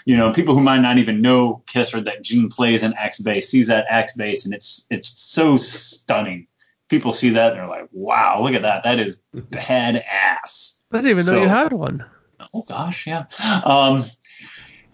[0.08, 3.18] You know, people who might not even know Kiss or that Gene plays an axe
[3.18, 6.46] bass sees that axe bass and it's it's so stunning.
[6.88, 8.84] People see that and they're like, wow, look at that.
[8.84, 10.78] That is badass.
[10.90, 12.06] I didn't even know you had one.
[12.54, 13.26] Oh gosh, yeah.
[13.62, 14.06] Um,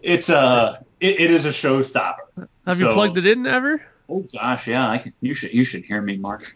[0.02, 2.48] it's a it, it is a showstopper.
[2.66, 3.86] Have you plugged it in ever?
[4.06, 4.88] Oh gosh, yeah.
[4.90, 5.14] I can.
[5.22, 6.52] You should you should hear me, Mark.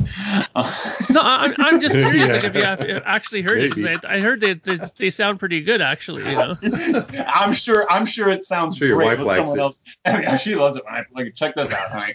[0.55, 0.71] Uh,
[1.11, 2.33] No, I'm, I'm just curious Yeah.
[2.35, 3.69] like, if you have if actually heard it.
[3.73, 4.05] 'cause Maybe.
[4.07, 6.29] I, I heard they, they they sound pretty good actually.
[6.29, 6.57] You know.
[7.27, 7.91] I'm sure.
[7.91, 9.63] I'm sure it sounds Sure your great wife with likes someone it.
[9.63, 9.81] else.
[10.05, 11.35] I mean, she loves it when I plug it.
[11.35, 12.15] Check this out, honey.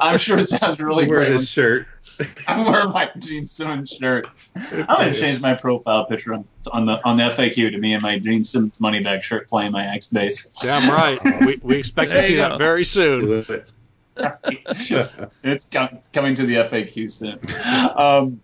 [0.00, 1.32] I'm sure it sounds really Wear great.
[1.32, 1.86] his shirt.
[2.48, 4.28] I'm wearing my Gene Simmons shirt.
[4.56, 8.02] I'm gonna change my profile picture on, on the on the FAQ to me and
[8.02, 10.46] my Gene Simmons money bag shirt playing my axe bass.
[10.62, 11.18] Damn right.
[11.46, 13.44] We, we expect to see you that very soon.
[15.42, 17.38] it's com- coming to the FAQ soon.
[17.96, 18.40] Um,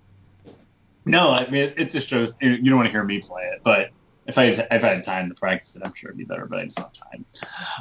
[1.07, 3.61] No, I mean it, it just shows you don't want to hear me play it,
[3.63, 3.91] but
[4.27, 6.47] if I if I had time to practice it, I'm sure it'd be better.
[6.47, 7.25] But I just don't have time.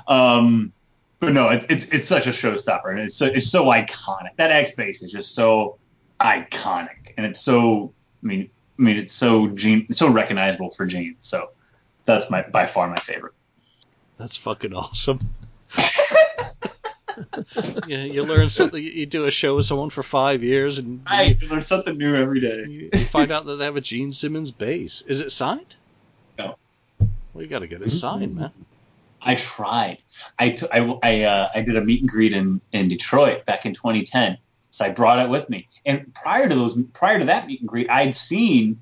[0.08, 0.74] Um,
[1.20, 4.36] but no, it's it's it's such a showstopper, and it's so it's so iconic.
[4.36, 5.78] That axe bass is just so
[6.20, 10.86] iconic, and it's so I mean I mean it's so Gene it's so recognizable for
[10.86, 11.16] Gene.
[11.22, 11.52] So
[12.04, 13.34] that's my by far my favorite.
[14.18, 15.30] That's fucking awesome.
[17.88, 18.82] you, know, you learn something.
[18.82, 22.40] You do a show with someone for five years, and you learn something new every
[22.40, 22.66] day.
[22.68, 25.04] you, you find out that they have a Gene Simmons bass.
[25.08, 25.76] Is it signed?
[26.38, 26.58] No.
[27.00, 28.52] Well, you got to get it signed, man.
[29.22, 30.00] I tried.
[30.38, 33.66] I t- I, I, uh, I did a meet and greet in, in Detroit back
[33.66, 34.38] in 2010.
[34.72, 35.70] So I brought it with me.
[35.86, 38.82] And prior to those, prior to that meet and greet, I'd seen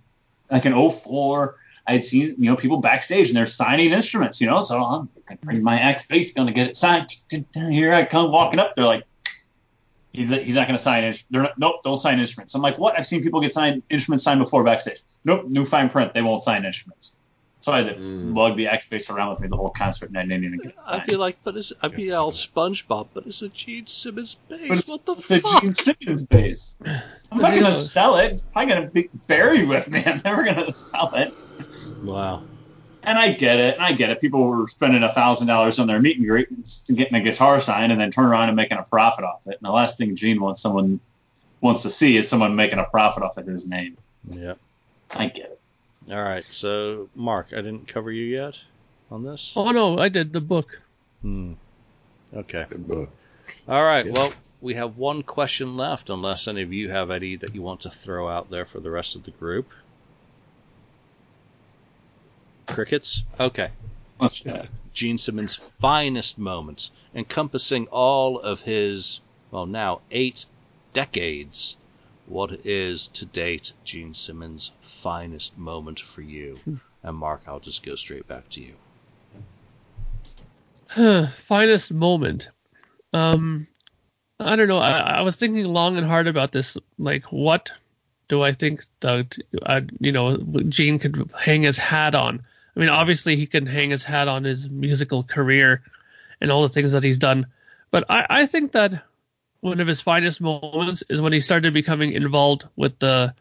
[0.49, 1.55] like an 04,
[1.87, 4.61] I'd seen you know people backstage and they're signing instruments, you know.
[4.61, 7.09] So I'm gonna bring my axe bass, gonna get it signed.
[7.53, 8.75] Here I come walking up.
[8.75, 9.03] They're like,
[10.13, 11.23] he's, he's not gonna sign it.
[11.29, 12.53] They're not, nope, don't sign instruments.
[12.55, 12.97] I'm like, what?
[12.97, 15.01] I've seen people get signed instruments signed before backstage.
[15.25, 16.13] Nope, new fine print.
[16.13, 17.17] They won't sign instruments.
[17.61, 18.35] So I had to Mm.
[18.35, 20.71] lug the axe bass around with me the whole concert, and I didn't even get
[20.71, 21.01] it signed.
[21.01, 24.59] I'd be like, but it's, I'd be all SpongeBob, but it's a Gene Simmons But
[24.61, 24.79] bass.
[24.79, 25.59] it's, What the it's a?
[25.59, 26.75] Gene Simmons bass.
[26.83, 28.31] I'm not gonna sell it.
[28.33, 30.03] It's probably gonna be buried with me.
[30.05, 31.35] I'm never gonna sell it.
[32.01, 32.43] Wow.
[33.03, 34.21] And I get it, and I get it.
[34.21, 37.59] People were spending a thousand dollars on their meet and greet, and getting a guitar
[37.59, 39.57] signed, and then turn around and making a profit off it.
[39.59, 40.99] And the last thing Gene wants someone
[41.61, 43.97] wants to see is someone making a profit off of his name.
[44.29, 44.53] Yeah.
[45.09, 45.59] I get it.
[46.11, 46.43] All right.
[46.49, 48.57] So, Mark, I didn't cover you yet
[49.11, 49.53] on this.
[49.55, 50.81] Oh no, I did the book.
[51.21, 51.53] Hmm.
[52.33, 52.65] Okay.
[52.69, 53.09] Good book.
[53.67, 54.05] All right.
[54.05, 54.13] Yeah.
[54.13, 57.81] Well, we have one question left, unless any of you have any that you want
[57.81, 59.67] to throw out there for the rest of the group.
[62.71, 63.23] Crickets.
[63.39, 63.69] Okay.
[64.93, 70.45] Gene Simmons' finest moments, encompassing all of his, well, now eight
[70.93, 71.77] decades.
[72.27, 76.57] What is to date Gene Simmons' finest moment for you?
[77.03, 78.73] And Mark, I'll just go straight back to you.
[81.45, 82.49] Finest moment.
[83.13, 83.67] Um,
[84.39, 84.77] I don't know.
[84.77, 86.77] I, I was thinking long and hard about this.
[86.97, 87.71] Like, what
[88.27, 90.37] do I think that uh, you know
[90.69, 92.41] Gene could hang his hat on?
[92.81, 95.83] I mean, obviously he can hang his hat on his musical career
[96.41, 97.45] and all the things that he's done.
[97.91, 99.03] But I, I think that
[99.59, 103.35] one of his finest moments is when he started becoming involved with the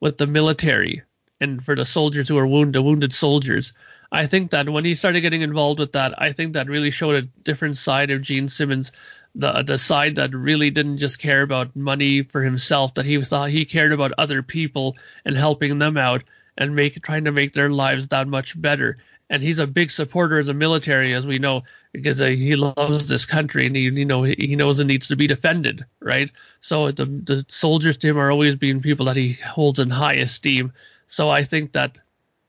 [0.00, 1.02] with the military
[1.42, 3.74] and for the soldiers who are wounded wounded soldiers.
[4.10, 7.16] I think that when he started getting involved with that, I think that really showed
[7.16, 8.92] a different side of Gene Simmons,
[9.34, 13.50] the the side that really didn't just care about money for himself, that he thought
[13.50, 16.24] he cared about other people and helping them out
[16.56, 18.96] and make trying to make their lives that much better.
[19.28, 23.08] And he's a big supporter of the military, as we know, because uh, he loves
[23.08, 26.30] this country and he you know he knows it needs to be defended, right?
[26.60, 30.14] So the the soldiers to him are always being people that he holds in high
[30.14, 30.72] esteem.
[31.08, 31.98] So I think that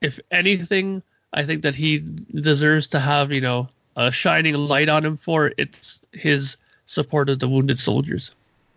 [0.00, 1.02] if anything,
[1.32, 5.52] I think that he deserves to have, you know, a shining light on him for
[5.58, 6.56] it's his
[6.86, 8.30] support of the wounded soldiers.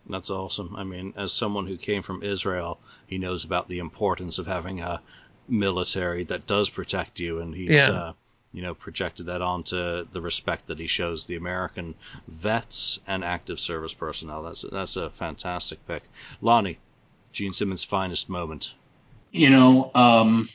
[0.08, 0.74] That's awesome.
[0.76, 4.80] I mean, as someone who came from Israel, he knows about the importance of having
[4.80, 5.00] a
[5.48, 7.90] military that does protect you, and he's, Yeah.
[7.90, 8.12] uh,
[8.52, 11.94] you know, projected that onto the respect that he shows the American
[12.28, 14.42] vets and active service personnel.
[14.42, 16.02] That's that's a fantastic pick,
[16.40, 16.78] Lonnie.
[17.32, 18.74] Gene Simmons' finest moment.
[19.30, 20.46] You know, um,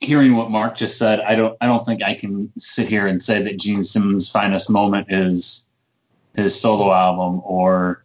[0.00, 3.20] hearing what Mark just said, I don't I don't think I can sit here and
[3.20, 5.68] say that Gene Simmons' finest moment is
[6.36, 8.04] his solo album or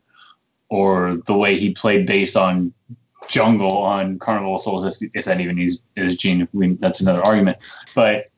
[0.69, 2.73] or the way he played bass on
[3.31, 6.47] Jungle on Carnival of Souls, if, if that even is, is Gene.
[6.51, 7.59] We, that's another argument.
[7.95, 8.29] But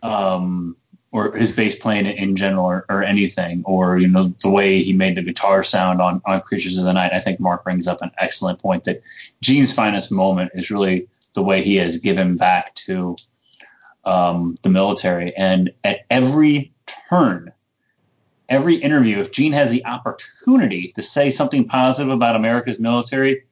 [0.00, 0.76] um,
[1.10, 4.92] or his bass playing in general, or, or anything, or you know the way he
[4.92, 7.12] made the guitar sound on on Creatures of the Night.
[7.12, 9.02] I think Mark brings up an excellent point that
[9.40, 13.16] Gene's finest moment is really the way he has given back to
[14.04, 16.72] um, the military, and at every
[17.08, 17.52] turn,
[18.48, 23.44] every interview, if Gene has the opportunity to say something positive about America's military,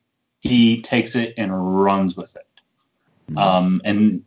[0.46, 3.36] he takes it and runs with it.
[3.36, 4.24] Um, and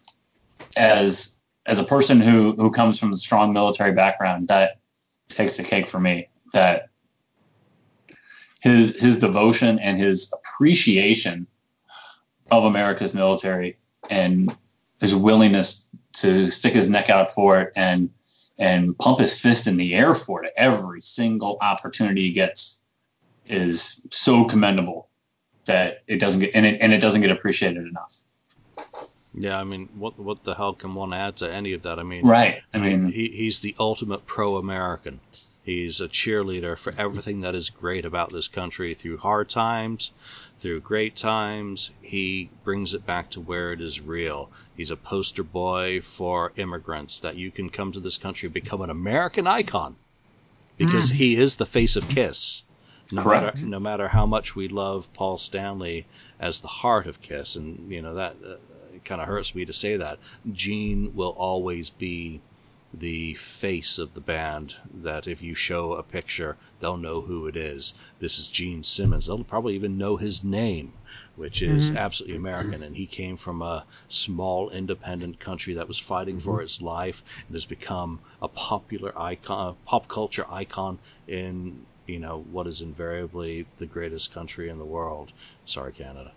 [0.76, 4.80] as as a person who who comes from a strong military background, that
[5.28, 6.30] takes the cake for me.
[6.54, 6.90] That
[8.62, 11.48] his his devotion and his appreciation
[12.52, 13.78] of America's military
[14.10, 14.56] and
[15.00, 18.10] his willingness to stick his neck out for it and
[18.58, 22.84] and pump his fist in the air for it every single opportunity he gets
[23.48, 25.09] is so commendable
[25.70, 28.18] that it doesn't get and it and it doesn't get appreciated enough.
[29.34, 32.00] Yeah, I mean, what what the hell can one add to any of that?
[32.00, 32.62] I mean, Right.
[32.74, 35.20] I mean, he, he's the ultimate pro-American.
[35.64, 40.12] He's a cheerleader for everything that is great about this country through hard times,
[40.58, 41.92] through great times.
[42.02, 44.50] He brings it back to where it is real.
[44.76, 48.90] He's a poster boy for immigrants that you can come to this country become an
[48.90, 49.96] American icon
[50.78, 51.16] because mm.
[51.16, 52.64] he is the face of Kiss.
[53.12, 53.58] No Correct.
[53.58, 56.06] matter no matter how much we love Paul Stanley
[56.40, 58.56] as the heart of Kiss, and you know that uh,
[59.04, 60.20] kind of hurts me to say that,
[60.52, 62.42] Gene will always be
[62.94, 67.56] the face of the band that if you show a picture, they'll know who it
[67.56, 67.94] is.
[68.20, 69.28] This is Gene Simmons.
[69.28, 70.94] They'll probably even know his name,
[71.36, 71.98] which is mm-hmm.
[71.98, 72.82] absolutely American.
[72.82, 76.46] And he came from a small independent country that was fighting mm-hmm.
[76.46, 80.98] for its life and has become a popular icon, pop culture icon
[81.28, 85.32] in you know what is invariably the greatest country in the world.
[85.66, 86.32] Sorry, Canada.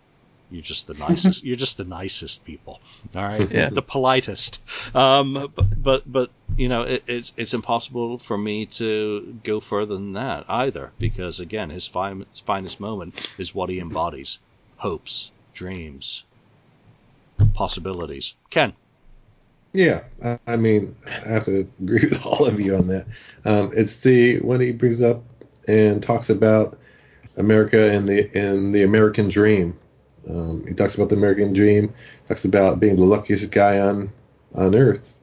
[0.50, 1.44] You're just the nicest.
[1.44, 2.80] you're just the nicest people.
[3.14, 3.70] All right, yeah.
[3.70, 4.58] the politest.
[4.94, 9.94] Um, but, but but you know it, it's it's impossible for me to go further
[9.94, 14.38] than that either because again his fine, finest moment is what he embodies:
[14.76, 16.24] hopes, dreams,
[17.54, 18.34] possibilities.
[18.50, 18.74] Ken.
[19.74, 20.02] Yeah,
[20.46, 23.06] I mean, I have to agree with all of you on that.
[23.46, 25.24] Um, it's the when he brings up
[25.68, 26.78] and talks about
[27.36, 29.78] America and the and the American dream
[30.28, 31.92] um, he talks about the American dream,
[32.28, 34.12] talks about being the luckiest guy on
[34.54, 35.18] on earth,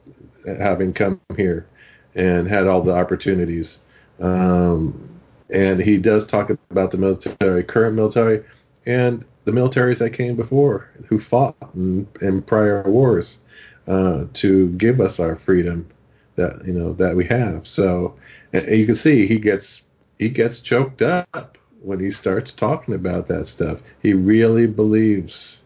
[0.58, 1.66] having come here
[2.14, 3.78] and had all the opportunities.
[4.20, 5.08] Um,
[5.50, 8.44] and he does talk about the military, current military,
[8.86, 13.38] and the militaries that came before, who fought in, in prior wars
[13.86, 15.88] uh, to give us our freedom
[16.36, 17.66] that you know that we have.
[17.66, 18.14] So
[18.52, 19.82] you can see he gets
[20.20, 23.80] he gets choked up when he starts talking about that stuff.
[24.02, 25.60] He really believes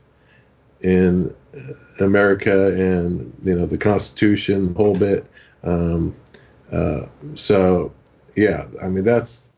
[0.81, 1.35] in
[1.99, 5.27] America and you know the Constitution, the whole bit.
[5.65, 6.15] Um,
[6.71, 7.93] uh, so
[8.37, 9.51] yeah, I mean that's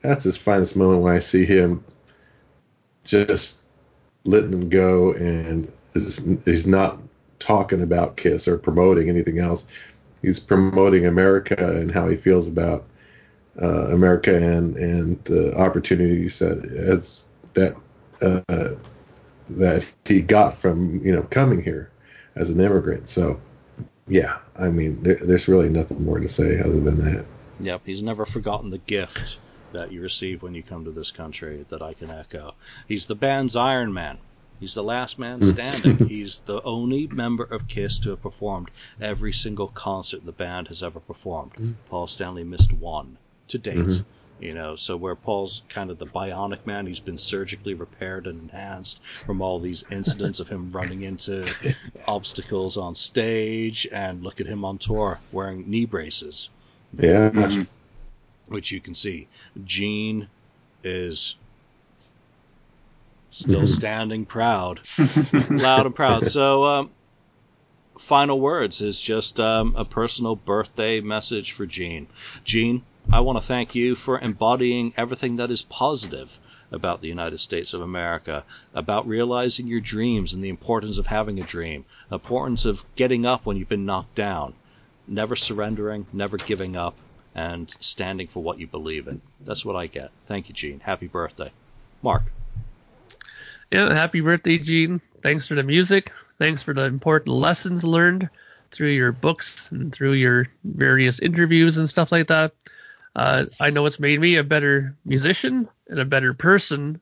[0.00, 1.84] that's his finest moment when I see him
[3.04, 3.58] just
[4.24, 5.72] letting them go and
[6.44, 6.98] he's not
[7.38, 9.66] talking about Kiss or promoting anything else.
[10.20, 12.86] He's promoting America and how he feels about
[13.60, 17.24] uh, America and and the opportunities that as
[17.54, 17.76] that
[18.22, 18.74] uh,
[19.48, 21.90] that he got from you know coming here
[22.34, 23.08] as an immigrant.
[23.08, 23.40] So
[24.08, 27.26] yeah, I mean there, there's really nothing more to say other than that.
[27.60, 29.38] Yep, he's never forgotten the gift
[29.72, 32.54] that you receive when you come to this country that I can echo.
[32.88, 34.18] He's the band's Iron Man.
[34.60, 35.50] He's the last man hmm.
[35.50, 35.96] standing.
[36.08, 40.84] He's the only member of Kiss to have performed every single concert the band has
[40.84, 41.54] ever performed.
[41.54, 41.74] Mm.
[41.88, 43.18] Paul Stanley missed one
[43.52, 43.76] to date.
[43.76, 44.02] Mm-hmm.
[44.40, 48.42] You know, so where Paul's kind of the bionic man, he's been surgically repaired and
[48.42, 51.46] enhanced from all these incidents of him running into
[52.08, 56.50] obstacles on stage, and look at him on tour wearing knee braces.
[56.98, 57.28] Yeah.
[57.28, 57.68] Which,
[58.48, 59.28] which you can see.
[59.64, 60.26] Gene
[60.82, 61.36] is
[63.30, 64.80] still standing proud,
[65.50, 66.26] loud and proud.
[66.26, 66.90] So, um,
[67.98, 72.08] final words is just um, a personal birthday message for Gene.
[72.44, 76.38] Gene, I want to thank you for embodying everything that is positive
[76.70, 78.44] about the United States of America,
[78.74, 83.26] about realizing your dreams and the importance of having a dream, the importance of getting
[83.26, 84.54] up when you've been knocked down,
[85.06, 86.94] never surrendering, never giving up,
[87.34, 89.20] and standing for what you believe in.
[89.40, 90.10] That's what I get.
[90.26, 90.80] Thank you, Gene.
[90.80, 91.50] Happy birthday.
[92.02, 92.24] Mark.
[93.70, 95.00] Yeah, happy birthday, Gene.
[95.22, 96.12] Thanks for the music.
[96.38, 98.28] Thanks for the important lessons learned
[98.70, 102.52] through your books and through your various interviews and stuff like that.
[103.14, 107.00] Uh, I know it's made me a better musician and a better person.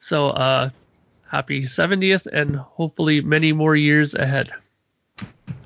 [0.00, 0.70] So uh,
[1.30, 4.52] happy 70th and hopefully many more years ahead.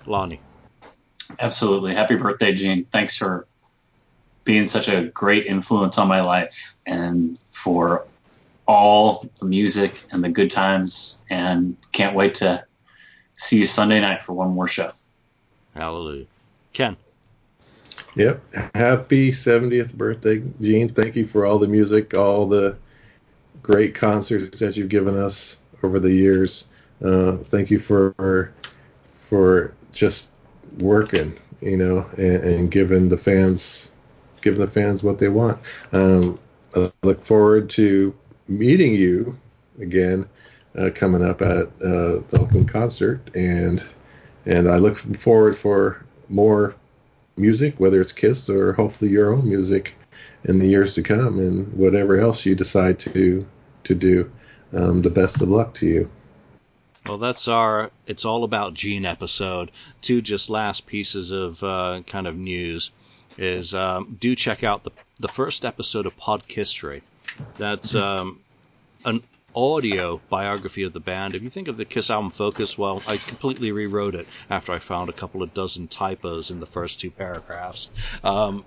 [0.07, 0.41] Lonnie.
[1.41, 1.95] Absolutely.
[1.95, 2.85] Happy birthday, Gene.
[2.85, 3.47] Thanks for
[4.45, 8.07] being such a great influence on my life and for
[8.67, 11.25] all the music and the good times.
[11.29, 12.65] And can't wait to
[13.35, 14.91] see you Sunday night for one more show.
[15.75, 16.27] Hallelujah.
[16.73, 16.97] Ken.
[18.19, 18.75] Yep.
[18.75, 20.89] Happy 70th birthday, Gene.
[20.89, 22.77] Thank you for all the music, all the
[23.63, 26.67] great concerts that you've given us over the years.
[27.01, 28.53] Uh, thank you for
[29.15, 30.33] for just
[30.79, 33.93] working, you know, and, and, giving the fans
[34.43, 35.61] giving the fans what they want.
[35.93, 36.41] Um,
[36.75, 38.13] I look forward to
[38.49, 39.39] meeting you
[39.81, 40.29] again
[40.77, 43.87] uh, coming up at uh, the Oakland concert, and
[44.45, 46.75] and I look forward for more
[47.39, 49.95] music, whether it's Kiss or hopefully your own music
[50.45, 53.47] in the years to come, and whatever else you decide to
[53.85, 54.31] to do.
[54.73, 56.11] Um, the best of luck to you.
[57.07, 59.71] Well, that's our It's All About Gene episode.
[60.03, 62.91] Two just last pieces of uh, kind of news.
[63.39, 67.03] is um, do check out the the first episode of Pod History.
[67.57, 68.41] That's um,
[69.05, 69.23] an
[69.59, 71.35] audio biography of the band.
[71.35, 74.79] If you think of the Kiss album Focus, well, I completely rewrote it after I
[74.79, 77.91] found a couple of dozen typos in the first two paragraphs.
[78.23, 78.65] Um,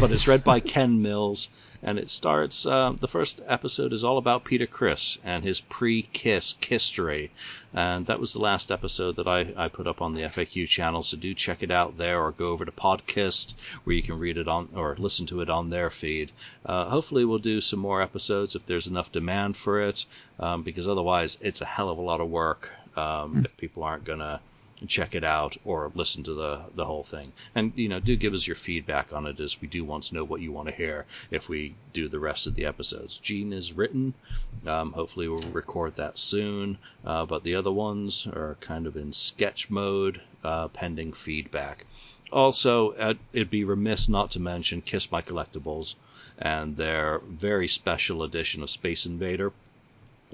[0.00, 1.48] but it's read by Ken Mills,
[1.84, 2.66] and it starts.
[2.66, 7.30] Uh, the first episode is all about Peter Criss and his pre-Kiss history,
[7.74, 11.02] and that was the last episode that I, I put up on the FAQ channel.
[11.02, 13.52] So do check it out there, or go over to Podcast
[13.84, 16.32] where you can read it on or listen to it on their feed.
[16.64, 20.06] Uh, hopefully, we'll do some more episodes if there's enough demand for it,
[20.40, 24.04] um, because otherwise, it's a hell of a lot of work um, if people aren't
[24.04, 24.40] gonna
[24.86, 27.32] check it out or listen to the the whole thing.
[27.54, 30.14] And you know, do give us your feedback on it, as we do want to
[30.14, 33.18] know what you want to hear if we do the rest of the episodes.
[33.18, 34.14] Gene is written.
[34.66, 36.78] Um, hopefully, we'll record that soon.
[37.04, 41.86] Uh, but the other ones are kind of in sketch mode, uh, pending feedback.
[42.32, 45.94] Also, uh, it'd be remiss not to mention Kiss My Collectibles
[46.38, 49.52] and their very special edition of Space Invader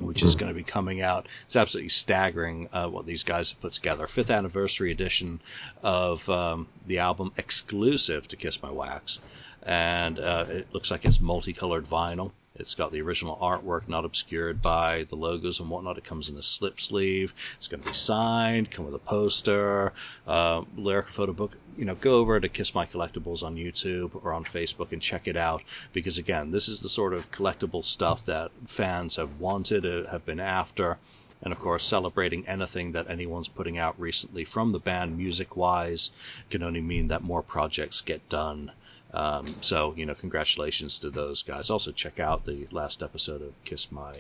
[0.01, 1.27] which is going to be coming out.
[1.45, 4.07] It's absolutely staggering uh, what these guys have put together.
[4.07, 5.41] Fifth anniversary edition
[5.83, 9.21] of um, the album exclusive to Kiss My Wax,
[9.63, 12.33] and uh, it looks like it's multicolored vinyl.
[12.57, 15.99] It's got the original artwork not obscured by the logos and whatnot.
[15.99, 17.33] It comes in a slip sleeve.
[17.57, 19.93] It's going to be signed, come with a poster,
[20.27, 21.57] uh, lyric photo book.
[21.79, 25.29] You know, go over to Kiss My Collectibles on YouTube or on Facebook and check
[25.29, 25.63] it out
[25.93, 30.27] because again, this is the sort of collectible stuff that fans have wanted, uh, have
[30.27, 30.99] been after
[31.43, 36.11] and of course celebrating anything that anyone's putting out recently from the band music wise
[36.51, 38.71] can only mean that more projects get done
[39.13, 41.71] um, so, you know, congratulations to those guys.
[41.71, 44.13] Also, check out the last episode of Kiss My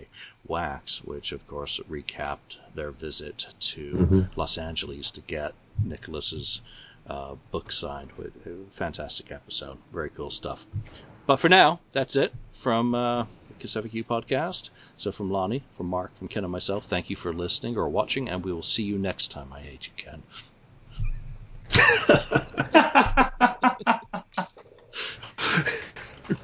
[0.46, 4.20] Wax, which, of course, recapped their visit to mm-hmm.
[4.34, 5.54] Los Angeles to get
[5.84, 6.60] Nicholas's
[7.06, 8.10] uh, book signed.
[8.12, 8.32] With
[8.72, 10.66] fantastic episode, very cool stuff.
[11.26, 14.70] But for now, that's it from uh, the Kiss FAQ podcast.
[14.96, 18.28] So, from Lonnie, from Mark, from Ken, and myself, thank you for listening or watching,
[18.28, 19.52] and we will see you next time.
[19.52, 20.22] I hate you, Ken.